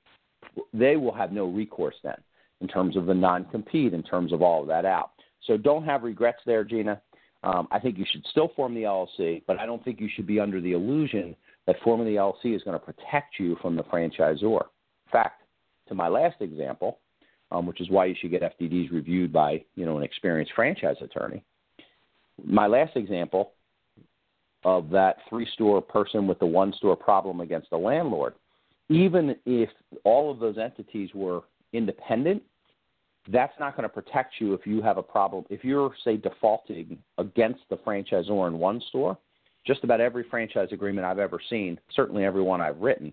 they 0.73 0.97
will 0.97 1.15
have 1.15 1.33
no 1.33 1.47
recourse 1.47 1.95
then 2.03 2.17
in 2.61 2.69
terms 2.69 2.97
of 2.97 3.07
the 3.07 3.15
non-compete, 3.15 3.95
in 3.95 4.03
terms 4.03 4.33
of 4.33 4.43
all 4.43 4.63
of 4.63 4.69
that 4.69 4.85
out. 4.85 5.11
So 5.47 5.57
don't 5.57 5.85
have 5.85 6.03
regrets 6.03 6.39
there, 6.47 6.65
Gina. 6.65 7.01
Um, 7.43 7.69
I 7.71 7.79
think 7.79 7.99
you 7.99 8.07
should 8.11 8.25
still 8.31 8.53
form 8.57 8.75
the 8.75 8.83
LLC, 8.83 9.43
but 9.47 9.59
I 9.59 9.67
don't 9.67 9.85
think 9.85 10.01
you 10.01 10.09
should 10.15 10.27
be 10.27 10.41
under 10.41 10.61
the 10.61 10.73
illusion 10.73 11.37
that 11.67 11.77
forming 11.85 12.07
the 12.07 12.15
LLC 12.15 12.57
is 12.57 12.63
going 12.63 12.79
to 12.79 12.85
protect 12.85 13.39
you 13.39 13.57
from 13.61 13.77
the 13.77 13.83
franchisor. 13.85 14.63
In 14.63 15.13
fact, 15.13 15.43
to 15.89 15.95
my 15.95 16.09
last 16.09 16.41
example, 16.41 16.99
um, 17.51 17.67
which 17.67 17.81
is 17.81 17.91
why 17.91 18.07
you 18.07 18.15
should 18.19 18.31
get 18.31 18.43
FDDs 18.43 18.91
reviewed 18.91 19.33
by 19.33 19.63
you 19.75 19.85
know 19.85 19.99
an 19.99 20.03
experienced 20.03 20.53
franchise 20.55 20.97
attorney. 21.03 21.45
My 22.43 22.67
last 22.67 22.97
example 22.97 23.53
of 24.65 24.89
that 24.91 25.19
three-store 25.29 25.83
person 25.83 26.27
with 26.27 26.39
the 26.39 26.47
one-store 26.47 26.97
problem 26.97 27.41
against 27.41 27.69
the 27.69 27.77
landlord, 27.77 28.35
even 28.89 29.37
if 29.45 29.69
all 30.05 30.31
of 30.31 30.39
those 30.39 30.57
entities 30.57 31.11
were 31.15 31.43
independent, 31.75 32.43
that's 33.31 33.59
not 33.59 33.77
going 33.77 33.89
to 33.89 33.93
protect 33.93 34.35
you 34.39 34.55
if 34.55 34.67
you 34.67 34.83
have 34.83 34.99
a 34.99 35.03
problem. 35.03 35.45
If 35.51 35.65
you're, 35.65 35.93
say, 36.05 36.17
defaulting 36.17 36.99
against 37.19 37.61
the 37.71 37.77
franchisor 37.77 38.49
in 38.49 38.59
one 38.59 38.81
store, 38.89 39.19
just 39.67 39.83
about 39.83 40.01
every 40.01 40.25
franchise 40.31 40.69
agreement 40.73 41.07
I've 41.07 41.19
ever 41.19 41.41
seen, 41.49 41.81
certainly 41.95 42.25
every 42.25 42.43
one 42.43 42.61
I've 42.61 42.79
written, 42.79 43.13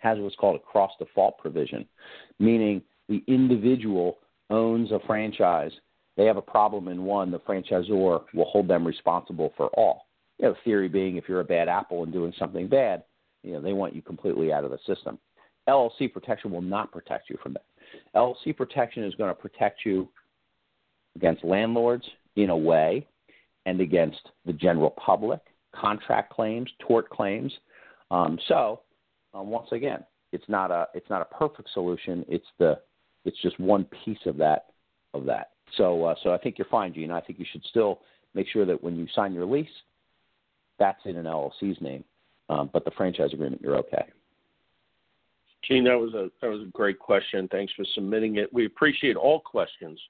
has 0.00 0.18
what's 0.18 0.36
called 0.36 0.56
a 0.56 0.58
cross 0.58 0.90
default 0.98 1.38
provision, 1.38 1.86
meaning 2.38 2.82
the 3.08 3.22
individual 3.26 4.18
owns 4.48 4.90
a 4.90 4.98
franchise, 5.06 5.72
they 6.16 6.24
have 6.24 6.36
a 6.36 6.42
problem 6.42 6.88
in 6.88 7.04
one, 7.04 7.30
the 7.30 7.38
franchisor 7.40 7.90
will 7.90 8.44
hold 8.46 8.66
them 8.66 8.86
responsible 8.86 9.52
for 9.56 9.68
all. 9.68 10.06
You 10.38 10.46
know, 10.46 10.54
theory 10.64 10.88
being 10.88 11.16
if 11.16 11.28
you're 11.28 11.40
a 11.40 11.44
bad 11.44 11.68
apple 11.68 12.02
and 12.02 12.12
doing 12.12 12.32
something 12.38 12.66
bad, 12.66 13.04
you 13.42 13.52
know, 13.52 13.60
they 13.60 13.72
want 13.72 13.94
you 13.94 14.02
completely 14.02 14.52
out 14.52 14.64
of 14.64 14.70
the 14.70 14.78
system. 14.86 15.18
LLC 15.68 16.12
protection 16.12 16.50
will 16.50 16.62
not 16.62 16.92
protect 16.92 17.30
you 17.30 17.36
from 17.42 17.54
that. 17.54 17.64
LLC 18.14 18.56
protection 18.56 19.04
is 19.04 19.14
going 19.14 19.30
to 19.30 19.34
protect 19.34 19.80
you 19.84 20.08
against 21.16 21.44
landlords 21.44 22.04
in 22.36 22.50
a 22.50 22.56
way 22.56 23.06
and 23.66 23.80
against 23.80 24.20
the 24.46 24.52
general 24.52 24.90
public, 24.90 25.40
contract 25.74 26.32
claims, 26.32 26.70
tort 26.86 27.08
claims. 27.10 27.52
Um, 28.10 28.38
so, 28.48 28.80
um, 29.34 29.48
once 29.48 29.68
again, 29.72 30.04
it's 30.32 30.48
not 30.48 30.70
a 30.70 30.86
it's 30.94 31.10
not 31.10 31.22
a 31.22 31.34
perfect 31.34 31.68
solution. 31.72 32.24
It's 32.28 32.46
the 32.58 32.80
it's 33.24 33.40
just 33.42 33.58
one 33.60 33.86
piece 34.04 34.18
of 34.26 34.36
that 34.38 34.66
of 35.14 35.24
that. 35.26 35.50
So 35.76 36.04
uh, 36.04 36.14
so 36.22 36.32
I 36.32 36.38
think 36.38 36.58
you're 36.58 36.66
fine, 36.70 36.94
Gene. 36.94 37.10
I 37.10 37.20
think 37.20 37.38
you 37.38 37.46
should 37.50 37.64
still 37.64 38.00
make 38.34 38.46
sure 38.48 38.64
that 38.64 38.82
when 38.82 38.96
you 38.96 39.06
sign 39.14 39.32
your 39.32 39.44
lease, 39.44 39.68
that's 40.78 41.00
in 41.04 41.16
an 41.16 41.26
LLC's 41.26 41.80
name, 41.80 42.04
um, 42.48 42.70
but 42.72 42.84
the 42.84 42.90
franchise 42.92 43.30
agreement 43.32 43.60
you're 43.62 43.76
okay. 43.76 44.06
Gene, 45.70 45.84
that 45.84 45.98
was 45.98 46.14
a 46.14 46.30
that 46.42 46.50
was 46.50 46.62
a 46.62 46.70
great 46.72 46.98
question. 46.98 47.46
Thanks 47.48 47.72
for 47.74 47.84
submitting 47.94 48.36
it. 48.36 48.52
We 48.52 48.66
appreciate 48.66 49.16
all 49.16 49.38
questions 49.38 50.00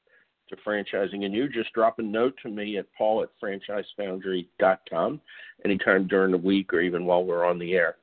to 0.49 0.57
franchising, 0.67 1.25
and 1.25 1.35
you 1.35 1.49
just 1.49 1.73
drop 1.75 1.99
a 1.99 2.03
note 2.03 2.35
to 2.43 2.49
me 2.49 2.79
at 2.79 2.87
paul 2.97 3.23
at 3.23 3.29
franchisefoundry.com 3.43 5.21
anytime 5.65 6.07
during 6.07 6.33
the 6.33 6.39
week 6.39 6.73
or 6.73 6.81
even 6.81 7.05
while 7.05 7.25
we're 7.25 7.45
on 7.45 7.59
the 7.59 7.75
air. 7.75 7.97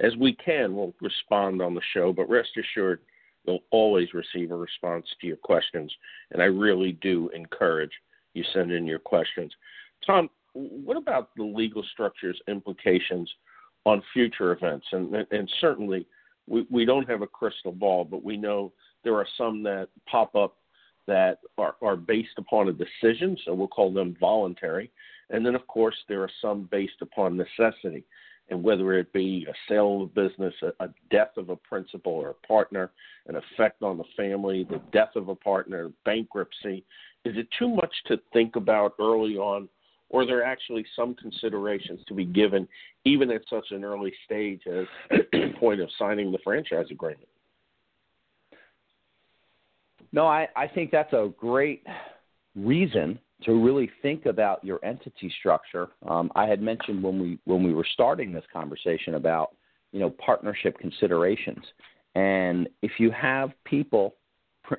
As 0.00 0.16
we 0.16 0.34
can, 0.34 0.74
we'll 0.74 0.94
respond 1.02 1.60
on 1.60 1.74
the 1.74 1.82
show, 1.92 2.12
but 2.12 2.30
rest 2.30 2.50
assured, 2.56 3.00
you'll 3.44 3.64
always 3.70 4.14
receive 4.14 4.50
a 4.50 4.56
response 4.56 5.04
to 5.20 5.26
your 5.26 5.36
questions. 5.36 5.92
And 6.30 6.40
I 6.40 6.46
really 6.46 6.92
do 7.02 7.28
encourage 7.34 7.92
you 8.32 8.44
send 8.54 8.70
in 8.72 8.86
your 8.86 8.98
questions. 8.98 9.52
Tom, 10.06 10.30
what 10.54 10.96
about 10.96 11.30
the 11.36 11.42
legal 11.42 11.84
structure's 11.92 12.40
implications 12.48 13.30
on 13.84 14.02
future 14.14 14.52
events? 14.52 14.86
And, 14.92 15.14
and 15.30 15.52
certainly, 15.60 16.06
we, 16.50 16.66
we 16.68 16.84
don't 16.84 17.08
have 17.08 17.22
a 17.22 17.26
crystal 17.26 17.72
ball, 17.72 18.04
but 18.04 18.24
we 18.24 18.36
know 18.36 18.72
there 19.04 19.14
are 19.14 19.26
some 19.38 19.62
that 19.62 19.88
pop 20.10 20.34
up 20.34 20.56
that 21.06 21.38
are, 21.56 21.76
are 21.80 21.96
based 21.96 22.36
upon 22.38 22.68
a 22.68 22.72
decision, 22.72 23.36
so 23.44 23.54
we'll 23.54 23.68
call 23.68 23.92
them 23.92 24.16
voluntary. 24.20 24.90
And 25.30 25.46
then, 25.46 25.54
of 25.54 25.66
course, 25.68 25.94
there 26.08 26.22
are 26.22 26.30
some 26.42 26.68
based 26.70 27.00
upon 27.00 27.36
necessity 27.36 28.04
and 28.50 28.62
whether 28.64 28.92
it 28.94 29.12
be 29.12 29.46
a 29.48 29.54
sale 29.68 30.02
of 30.02 30.10
a 30.10 30.28
business, 30.28 30.54
a, 30.62 30.84
a 30.84 30.88
death 31.10 31.30
of 31.36 31.50
a 31.50 31.56
principal 31.56 32.12
or 32.12 32.30
a 32.30 32.46
partner, 32.46 32.90
an 33.28 33.36
effect 33.36 33.82
on 33.82 33.96
the 33.96 34.04
family, 34.16 34.66
the 34.68 34.80
death 34.92 35.14
of 35.14 35.28
a 35.28 35.34
partner, 35.36 35.92
bankruptcy, 36.04 36.84
is 37.24 37.36
it 37.36 37.46
too 37.58 37.68
much 37.68 37.94
to 38.06 38.18
think 38.32 38.56
about 38.56 38.94
early 38.98 39.36
on, 39.36 39.68
or 40.10 40.22
are 40.22 40.26
there 40.26 40.44
actually 40.44 40.84
some 40.94 41.14
considerations 41.14 42.00
to 42.06 42.14
be 42.14 42.24
given 42.24 42.68
even 43.04 43.30
at 43.30 43.42
such 43.48 43.70
an 43.70 43.84
early 43.84 44.12
stage 44.24 44.60
as 44.66 44.86
the 45.10 45.54
point 45.58 45.80
of 45.80 45.88
signing 45.98 46.30
the 46.30 46.38
franchise 46.44 46.86
agreement? 46.90 47.28
No, 50.12 50.26
I, 50.26 50.48
I 50.56 50.66
think 50.66 50.90
that's 50.90 51.12
a 51.12 51.32
great 51.38 51.86
reason 52.56 53.18
to 53.44 53.52
really 53.54 53.90
think 54.02 54.26
about 54.26 54.62
your 54.64 54.84
entity 54.84 55.32
structure. 55.38 55.88
Um, 56.06 56.30
I 56.34 56.46
had 56.46 56.60
mentioned 56.60 57.02
when 57.02 57.18
we 57.20 57.38
when 57.44 57.62
we 57.62 57.72
were 57.72 57.86
starting 57.94 58.32
this 58.32 58.44
conversation 58.52 59.14
about 59.14 59.54
you 59.92 60.00
know 60.00 60.10
partnership 60.10 60.78
considerations, 60.78 61.64
and 62.16 62.68
if 62.82 62.92
you 62.98 63.10
have 63.12 63.50
people 63.64 64.16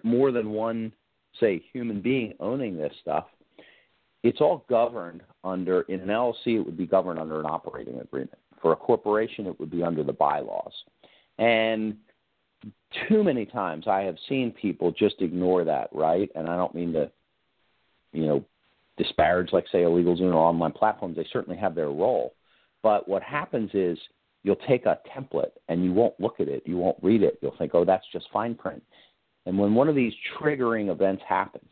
more 0.04 0.32
than 0.32 0.52
one 0.52 0.92
say 1.40 1.64
human 1.72 2.02
being 2.02 2.34
owning 2.40 2.78
this 2.78 2.94
stuff, 3.02 3.26
it's 4.24 4.42
all 4.42 4.66
governed 4.70 5.22
under 5.44 5.82
in 5.82 6.00
an 6.01 6.08
LLC 6.08 6.58
it 6.58 6.66
would 6.66 6.78
be 6.78 6.86
governed 6.86 7.20
under 7.20 7.40
an 7.40 7.46
operating 7.46 8.00
agreement. 8.00 8.38
For 8.62 8.74
a 8.74 8.75
corporation 8.75 9.48
it 9.48 9.60
would 9.60 9.72
be 9.72 9.84
under 9.84 10.04
the 10.04 10.13
bylaws. 10.13 10.74
And 11.40 11.98
too 13.08 13.24
many 13.24 13.46
times 13.46 13.88
I 13.88 14.01
have 14.01 14.18
seen 14.30 14.51
people 14.51 14.92
just 14.92 15.16
ignore 15.22 15.63
that, 15.63 15.90
right? 15.92 16.30
And 16.36 16.48
I 16.48 16.56
don't 16.56 16.75
mean 16.75 16.94
to 16.94 17.12
you 18.13 18.25
know, 18.25 18.44
disparage, 18.98 19.54
like 19.54 19.66
say 19.72 19.84
illegal 19.84 20.16
Zoom 20.16 20.34
or 20.34 20.38
online 20.38 20.72
platforms, 20.72 21.16
they 21.16 21.28
certainly 21.32 21.58
have 21.58 21.75
their 21.75 21.90
role. 21.90 22.34
But 22.84 23.08
what 23.08 23.24
happens 23.24 23.72
is 23.74 23.98
you'll 24.44 24.56
take 24.68 24.86
a 24.86 25.00
template 25.16 25.51
and 25.70 25.84
you 25.84 25.94
won't 25.94 26.20
look 26.20 26.40
at 26.40 26.48
it, 26.48 26.63
you 26.66 26.78
won't 26.78 26.98
read 27.01 27.24
it. 27.24 27.38
You'll 27.42 27.56
think, 27.58 27.74
oh, 27.74 27.86
that's 27.86 28.06
just 28.12 28.28
fine 28.34 28.56
print. 28.56 28.84
And 29.46 29.58
when 29.58 29.74
one 29.74 29.88
of 29.88 29.96
these 29.96 30.13
triggering 30.40 30.92
events 30.92 31.24
happens, 31.28 31.72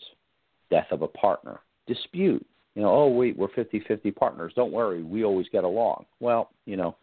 death 0.72 0.88
of 0.92 1.02
a 1.02 1.08
partner, 1.08 1.60
dispute, 1.94 2.46
you 2.76 2.82
know, 2.82 2.90
oh 2.90 3.08
wait, 3.10 3.38
we're 3.38 3.48
50-50 3.50 4.16
partners. 4.16 4.54
Don't 4.56 4.72
worry, 4.72 5.04
we 5.04 5.24
always 5.26 5.48
get 5.52 5.64
along. 5.64 6.06
Well, 6.20 6.52
you 6.66 6.78
know, 6.78 6.96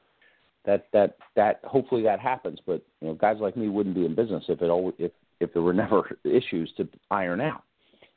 that 0.64 0.86
that 0.92 1.16
that 1.34 1.60
hopefully 1.64 2.02
that 2.02 2.20
happens. 2.20 2.58
But 2.66 2.82
you 3.00 3.08
know, 3.08 3.14
guys 3.14 3.36
like 3.40 3.56
me 3.56 3.68
wouldn't 3.68 3.94
be 3.94 4.04
in 4.04 4.14
business 4.14 4.44
if 4.48 4.62
it 4.62 4.70
always, 4.70 4.94
if 4.98 5.12
if 5.40 5.52
there 5.52 5.62
were 5.62 5.72
never 5.84 6.16
issues 6.24 6.72
to 6.76 6.88
iron 7.10 7.40
out. 7.40 7.62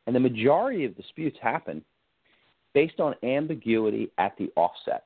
And 0.08 0.16
the 0.16 0.20
majority 0.20 0.86
of 0.86 0.96
disputes 0.96 1.38
happen 1.42 1.84
based 2.74 3.00
on 3.00 3.16
ambiguity 3.24 4.12
at 4.18 4.36
the 4.38 4.52
offset. 4.56 5.04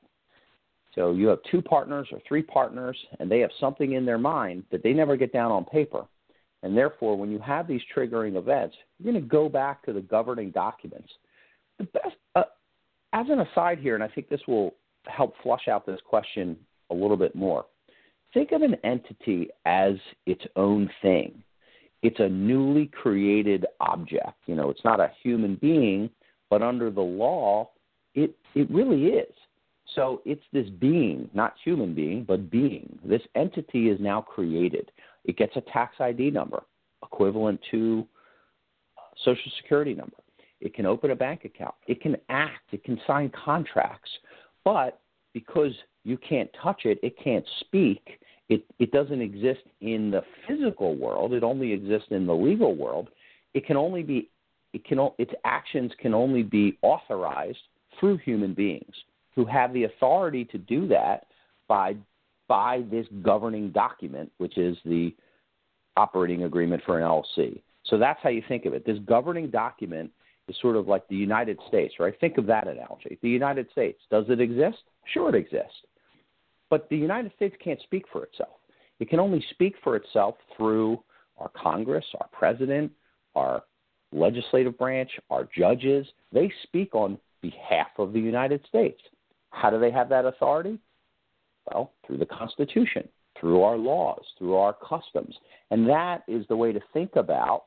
So 0.96 1.12
you 1.12 1.27
have 1.27 1.39
two 1.50 1.62
partners 1.62 2.08
or 2.12 2.20
three 2.27 2.43
partners, 2.43 2.98
and 3.20 3.29
they 3.29 3.39
have 3.39 3.50
something 3.60 3.93
in 3.93 4.05
their 4.05 4.17
mind 4.17 4.63
that 4.72 4.84
they 4.84 4.93
never 4.93 5.17
get 5.17 5.34
down 5.34 5.51
on 5.51 5.65
paper. 5.65 6.05
And 6.62 6.77
therefore, 6.77 7.17
when 7.17 7.32
you 7.32 7.39
have 7.39 7.67
these 7.67 7.82
triggering 7.96 8.38
events, 8.38 8.75
you're 9.00 9.12
going 9.12 9.22
to 9.22 9.27
go 9.27 9.50
back 9.50 9.84
to 9.86 9.93
the 9.93 10.01
governing 10.01 10.51
documents. 10.51 11.12
The 11.80 11.86
best, 11.86 12.15
uh, 12.36 12.44
as 13.13 13.25
an 13.30 13.39
aside 13.39 13.80
here, 13.80 13.96
and 13.96 14.03
I 14.03 14.08
think 14.08 14.30
this 14.30 14.42
will 14.48 14.75
help 15.06 15.34
flush 15.42 15.68
out 15.68 15.86
this 15.86 16.00
question 16.06 16.58
a 16.89 16.94
little 16.94 17.18
bit 17.18 17.36
more. 17.36 17.65
Think 18.34 18.51
of 18.51 18.62
an 18.62 18.75
entity 18.84 19.50
as 19.65 19.94
its 20.25 20.44
own 20.56 20.89
thing. 21.01 21.44
It's 22.01 22.20
a 22.20 22.27
newly 22.27 22.88
created 22.88 23.65
object. 23.80 24.38
You 24.46 24.56
know, 24.56 24.70
it's 24.70 24.84
not 24.84 25.00
a 25.00 25.12
human 25.22 25.56
being, 25.56 26.10
but 26.50 26.62
under 26.62 26.89
the 26.92 27.01
law, 27.01 27.70
it 28.13 28.36
it 28.56 28.70
really 28.70 29.06
is. 29.06 29.34
So 29.96 30.22
it's 30.25 30.44
this 30.51 30.70
being, 30.80 31.30
not 31.34 31.56
human 31.63 31.94
being, 31.94 32.24
but 32.24 32.50
being. 32.50 32.98
This 33.03 33.22
entity 33.36 33.89
is 33.89 34.00
now 34.00 34.22
created. 34.22 34.92
It 35.25 35.38
gets 35.38 35.56
a 35.56 35.62
tax 35.62 35.96
ID 36.00 36.32
number 36.32 36.63
equivalent 37.03 37.60
to 37.72 38.08
social 39.24 39.51
security 39.62 39.94
number. 39.94 40.15
It 40.63 40.74
can 40.74 40.86
open 40.86 41.12
a 41.12 41.15
bank 41.15 41.43
account. 41.43 41.75
It 41.88 42.01
can 42.01 42.15
act. 42.29 42.72
It 42.72 42.86
can 42.86 43.00
sign 43.05 43.29
contracts. 43.32 44.10
But 44.63 45.01
because 45.34 45.74
you 46.05 46.17
can't 46.17 46.50
touch 46.63 46.86
it, 46.86 47.00
it 47.03 47.15
can't 47.22 47.46
speak, 47.60 48.22
it, 48.48 48.63
it 48.79 48.91
doesn't 48.91 49.22
exist 49.22 49.60
in 49.82 50.10
the 50.10 50.22
physical 50.48 50.96
world, 50.96 51.34
it 51.34 51.43
only 51.43 51.74
exists 51.74 52.08
in 52.12 52.25
the 52.25 52.34
legal 52.34 52.75
world. 52.75 53.10
It 53.53 53.65
can 53.65 53.75
only 53.75 54.03
be 54.03 54.29
it 54.72 54.86
can 54.86 54.98
its 55.20 55.34
actions 55.43 55.91
can 56.00 56.13
only 56.13 56.41
be 56.41 56.79
authorized 56.82 57.60
through 58.00 58.17
human 58.17 58.53
beings 58.53 58.96
who 59.36 59.46
have 59.46 59.72
the 59.74 59.84
authority 59.84 60.46
to 60.46 60.58
do 60.58 60.88
that 60.88 61.27
by 61.67 61.96
by 62.48 62.84
this 62.89 63.05
governing 63.22 63.70
document, 63.70 64.32
which 64.38 64.58
is 64.58 64.77
the 64.86 65.13
operating 65.98 66.43
agreement 66.43 66.82
for 66.86 67.00
an 67.00 67.03
LLC. 67.03 67.62
So 67.86 67.98
that's 67.98 68.20
how 68.24 68.29
you 68.29 68.41
think 68.48 68.65
of 68.65 68.74
it. 68.74 68.86
This 68.86 68.98
governing 69.05 69.50
document 69.50 70.10
is 70.47 70.55
sort 70.62 70.75
of 70.75 70.88
like 70.88 71.07
the 71.07 71.15
United 71.15 71.57
States, 71.67 71.95
right? 72.00 72.13
Think 72.19 72.38
of 72.38 72.45
that 72.47 72.67
analogy. 72.67 73.17
The 73.21 73.29
United 73.29 73.69
States, 73.71 74.00
does 74.12 74.25
it 74.29 74.41
exist? 74.41 74.79
Sure, 75.13 75.29
it 75.29 75.35
exists. 75.35 75.77
But 76.69 76.89
the 76.89 76.97
United 76.97 77.31
States 77.35 77.55
can't 77.63 77.81
speak 77.83 78.05
for 78.12 78.23
itself. 78.23 78.57
It 79.00 79.09
can 79.09 79.19
only 79.19 79.43
speak 79.51 79.75
for 79.83 79.95
itself 79.95 80.35
through 80.55 81.01
our 81.38 81.50
Congress, 81.50 82.05
our 82.19 82.27
president, 82.31 82.91
our 83.35 83.63
legislative 84.12 84.77
branch, 84.77 85.09
our 85.29 85.47
judges. 85.57 86.05
They 86.31 86.51
speak 86.63 86.93
on 86.93 87.17
behalf 87.41 87.88
of 87.97 88.13
the 88.13 88.19
United 88.19 88.65
States. 88.67 89.01
How 89.50 89.69
do 89.69 89.79
they 89.79 89.91
have 89.91 90.09
that 90.09 90.25
authority? 90.25 90.79
Well, 91.71 91.93
through 92.05 92.17
the 92.17 92.25
Constitution, 92.25 93.07
through 93.39 93.62
our 93.62 93.77
laws, 93.77 94.23
through 94.38 94.55
our 94.55 94.73
customs. 94.73 95.35
And 95.71 95.88
that 95.89 96.23
is 96.27 96.45
the 96.47 96.57
way 96.57 96.71
to 96.73 96.79
think 96.93 97.15
about 97.15 97.65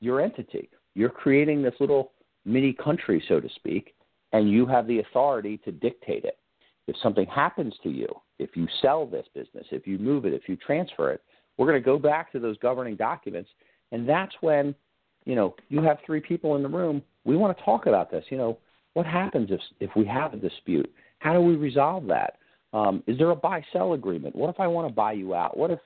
your 0.00 0.20
entity. 0.20 0.68
You're 0.94 1.10
creating 1.10 1.62
this 1.62 1.74
little 1.80 2.12
mini 2.44 2.72
country, 2.72 3.22
so 3.28 3.40
to 3.40 3.48
speak, 3.56 3.94
and 4.32 4.50
you 4.50 4.66
have 4.66 4.86
the 4.86 5.00
authority 5.00 5.58
to 5.58 5.72
dictate 5.72 6.24
it. 6.24 6.38
If 6.88 6.96
something 7.02 7.26
happens 7.26 7.74
to 7.82 7.90
you, 7.90 8.08
if 8.38 8.56
you 8.56 8.66
sell 8.80 9.06
this 9.06 9.26
business, 9.34 9.66
if 9.70 9.86
you 9.86 9.98
move 9.98 10.24
it, 10.24 10.34
if 10.34 10.48
you 10.48 10.56
transfer 10.56 11.12
it, 11.12 11.22
we're 11.56 11.66
going 11.66 11.80
to 11.80 11.84
go 11.84 11.98
back 11.98 12.32
to 12.32 12.38
those 12.38 12.58
governing 12.58 12.96
documents. 12.96 13.50
And 13.92 14.08
that's 14.08 14.34
when, 14.40 14.74
you 15.24 15.36
know, 15.36 15.54
you 15.68 15.80
have 15.82 15.98
three 16.04 16.20
people 16.20 16.56
in 16.56 16.62
the 16.62 16.68
room. 16.68 17.02
We 17.24 17.36
want 17.36 17.56
to 17.56 17.64
talk 17.64 17.86
about 17.86 18.10
this. 18.10 18.24
You 18.30 18.38
know, 18.38 18.58
what 18.94 19.06
happens 19.06 19.50
if, 19.50 19.60
if 19.80 19.90
we 19.94 20.04
have 20.06 20.34
a 20.34 20.38
dispute? 20.38 20.92
How 21.18 21.32
do 21.32 21.40
we 21.40 21.54
resolve 21.54 22.06
that? 22.08 22.38
Um, 22.72 23.02
is 23.06 23.18
there 23.18 23.30
a 23.30 23.36
buy 23.36 23.62
sell 23.72 23.92
agreement? 23.92 24.34
What 24.34 24.50
if 24.50 24.58
I 24.58 24.66
want 24.66 24.88
to 24.88 24.94
buy 24.94 25.12
you 25.12 25.34
out? 25.34 25.56
What 25.56 25.70
if 25.70 25.78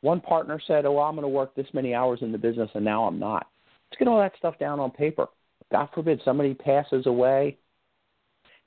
one 0.00 0.20
partner 0.20 0.60
said, 0.66 0.86
Oh, 0.86 0.98
I'm 1.00 1.14
going 1.14 1.24
to 1.24 1.28
work 1.28 1.54
this 1.54 1.66
many 1.72 1.94
hours 1.94 2.20
in 2.22 2.32
the 2.32 2.38
business 2.38 2.70
and 2.74 2.84
now 2.84 3.04
I'm 3.04 3.18
not? 3.18 3.48
Let's 3.90 3.98
get 3.98 4.08
all 4.08 4.18
that 4.18 4.32
stuff 4.38 4.58
down 4.58 4.80
on 4.80 4.90
paper. 4.90 5.28
God 5.70 5.88
forbid 5.94 6.20
somebody 6.24 6.54
passes 6.54 7.06
away 7.06 7.58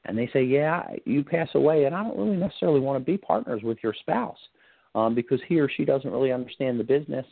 and 0.05 0.17
they 0.17 0.29
say, 0.33 0.43
Yeah, 0.43 0.83
you 1.05 1.23
pass 1.23 1.49
away, 1.53 1.85
and 1.85 1.95
I 1.95 2.03
don't 2.03 2.17
really 2.17 2.37
necessarily 2.37 2.79
want 2.79 2.99
to 2.99 3.11
be 3.11 3.17
partners 3.17 3.61
with 3.63 3.77
your 3.83 3.93
spouse 3.99 4.37
um, 4.95 5.15
because 5.15 5.39
he 5.47 5.59
or 5.59 5.69
she 5.69 5.85
doesn't 5.85 6.09
really 6.09 6.31
understand 6.31 6.79
the 6.79 6.83
business. 6.83 7.25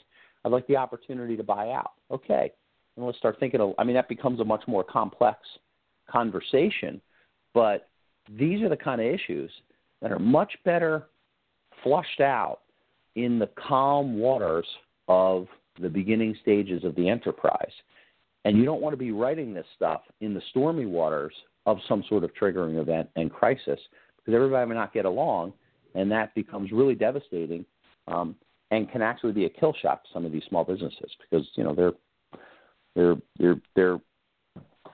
I'd 0.45 0.51
like 0.51 0.67
the 0.67 0.77
opportunity 0.77 1.35
to 1.35 1.43
buy 1.43 1.71
out. 1.71 1.91
Okay. 2.11 2.51
And 2.95 3.05
let's 3.05 3.17
start 3.17 3.39
thinking 3.39 3.61
of, 3.61 3.73
I 3.77 3.83
mean, 3.83 3.95
that 3.95 4.09
becomes 4.09 4.39
a 4.39 4.45
much 4.45 4.63
more 4.67 4.83
complex 4.83 5.39
conversation, 6.09 7.01
but 7.53 7.89
these 8.37 8.61
are 8.61 8.69
the 8.69 8.77
kind 8.77 9.01
of 9.01 9.07
issues 9.07 9.51
that 10.01 10.11
are 10.11 10.19
much 10.19 10.51
better 10.63 11.07
flushed 11.83 12.21
out 12.21 12.59
in 13.15 13.39
the 13.39 13.49
calm 13.67 14.19
waters 14.19 14.65
of 15.07 15.47
the 15.79 15.89
beginning 15.89 16.35
stages 16.41 16.83
of 16.83 16.95
the 16.95 17.07
enterprise. 17.09 17.71
And 18.45 18.57
you 18.57 18.65
don't 18.65 18.81
want 18.81 18.93
to 18.93 18.97
be 18.97 19.11
writing 19.11 19.53
this 19.53 19.65
stuff 19.75 20.01
in 20.21 20.33
the 20.33 20.41
stormy 20.49 20.85
waters 20.85 21.33
of 21.65 21.77
some 21.87 22.03
sort 22.07 22.23
of 22.23 22.31
triggering 22.33 22.79
event 22.81 23.09
and 23.15 23.31
crisis 23.31 23.79
because 24.17 24.33
everybody 24.33 24.67
may 24.67 24.75
not 24.75 24.93
get 24.93 25.05
along, 25.05 25.53
and 25.95 26.11
that 26.11 26.33
becomes 26.35 26.71
really 26.71 26.95
devastating 26.95 27.65
um, 28.07 28.35
and 28.71 28.91
can 28.91 29.01
actually 29.01 29.33
be 29.33 29.45
a 29.45 29.49
kill 29.49 29.73
shot 29.81 30.03
to 30.03 30.09
some 30.13 30.25
of 30.25 30.31
these 30.31 30.43
small 30.49 30.63
businesses 30.63 31.11
because 31.19 31.47
you 31.55 31.63
know 31.63 31.73
they're 31.75 31.93
they're 32.95 33.15
they're 33.37 33.61
they're 33.75 33.99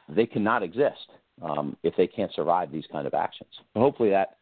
they 0.10 0.26
cannot 0.26 0.64
exist 0.64 1.10
um, 1.42 1.76
if 1.84 1.96
they 1.98 2.08
can't 2.08 2.34
survive 2.34 2.72
these 2.72 2.86
kind 2.92 3.08
of 3.08 3.14
actions. 3.14 3.50
So 3.74 3.80
hopefully 3.80 4.10
that 4.12 4.38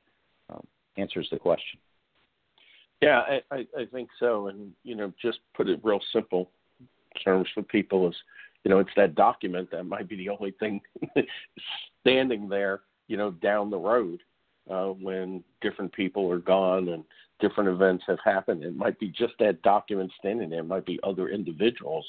um, 0.49 0.65
answers 0.97 1.27
the 1.31 1.39
question. 1.39 1.79
Yeah, 3.03 3.39
I, 3.51 3.67
I, 3.77 3.85
think 3.91 4.09
so. 4.19 4.47
And, 4.47 4.71
you 4.83 4.95
know, 4.95 5.11
just 5.21 5.39
put 5.55 5.67
it 5.67 5.79
real 5.83 5.99
simple 6.13 6.51
terms 7.23 7.47
for 7.53 7.61
people 7.61 8.07
is, 8.07 8.15
you 8.63 8.71
know, 8.71 8.79
it's 8.79 8.89
that 8.95 9.15
document 9.15 9.69
that 9.71 9.83
might 9.83 10.07
be 10.07 10.15
the 10.15 10.29
only 10.29 10.51
thing 10.51 10.79
standing 12.01 12.47
there, 12.47 12.81
you 13.07 13.17
know, 13.17 13.31
down 13.31 13.69
the 13.69 13.77
road 13.77 14.21
uh, 14.69 14.85
when 14.85 15.43
different 15.61 15.91
people 15.91 16.31
are 16.31 16.39
gone 16.39 16.89
and 16.89 17.03
different 17.41 17.69
events 17.69 18.05
have 18.07 18.19
happened. 18.23 18.63
It 18.63 18.75
might 18.75 18.97
be 18.99 19.09
just 19.09 19.33
that 19.39 19.61
document 19.63 20.11
standing 20.17 20.49
there. 20.49 20.61
It 20.61 20.67
might 20.67 20.85
be 20.85 20.99
other 21.03 21.27
individuals 21.27 22.05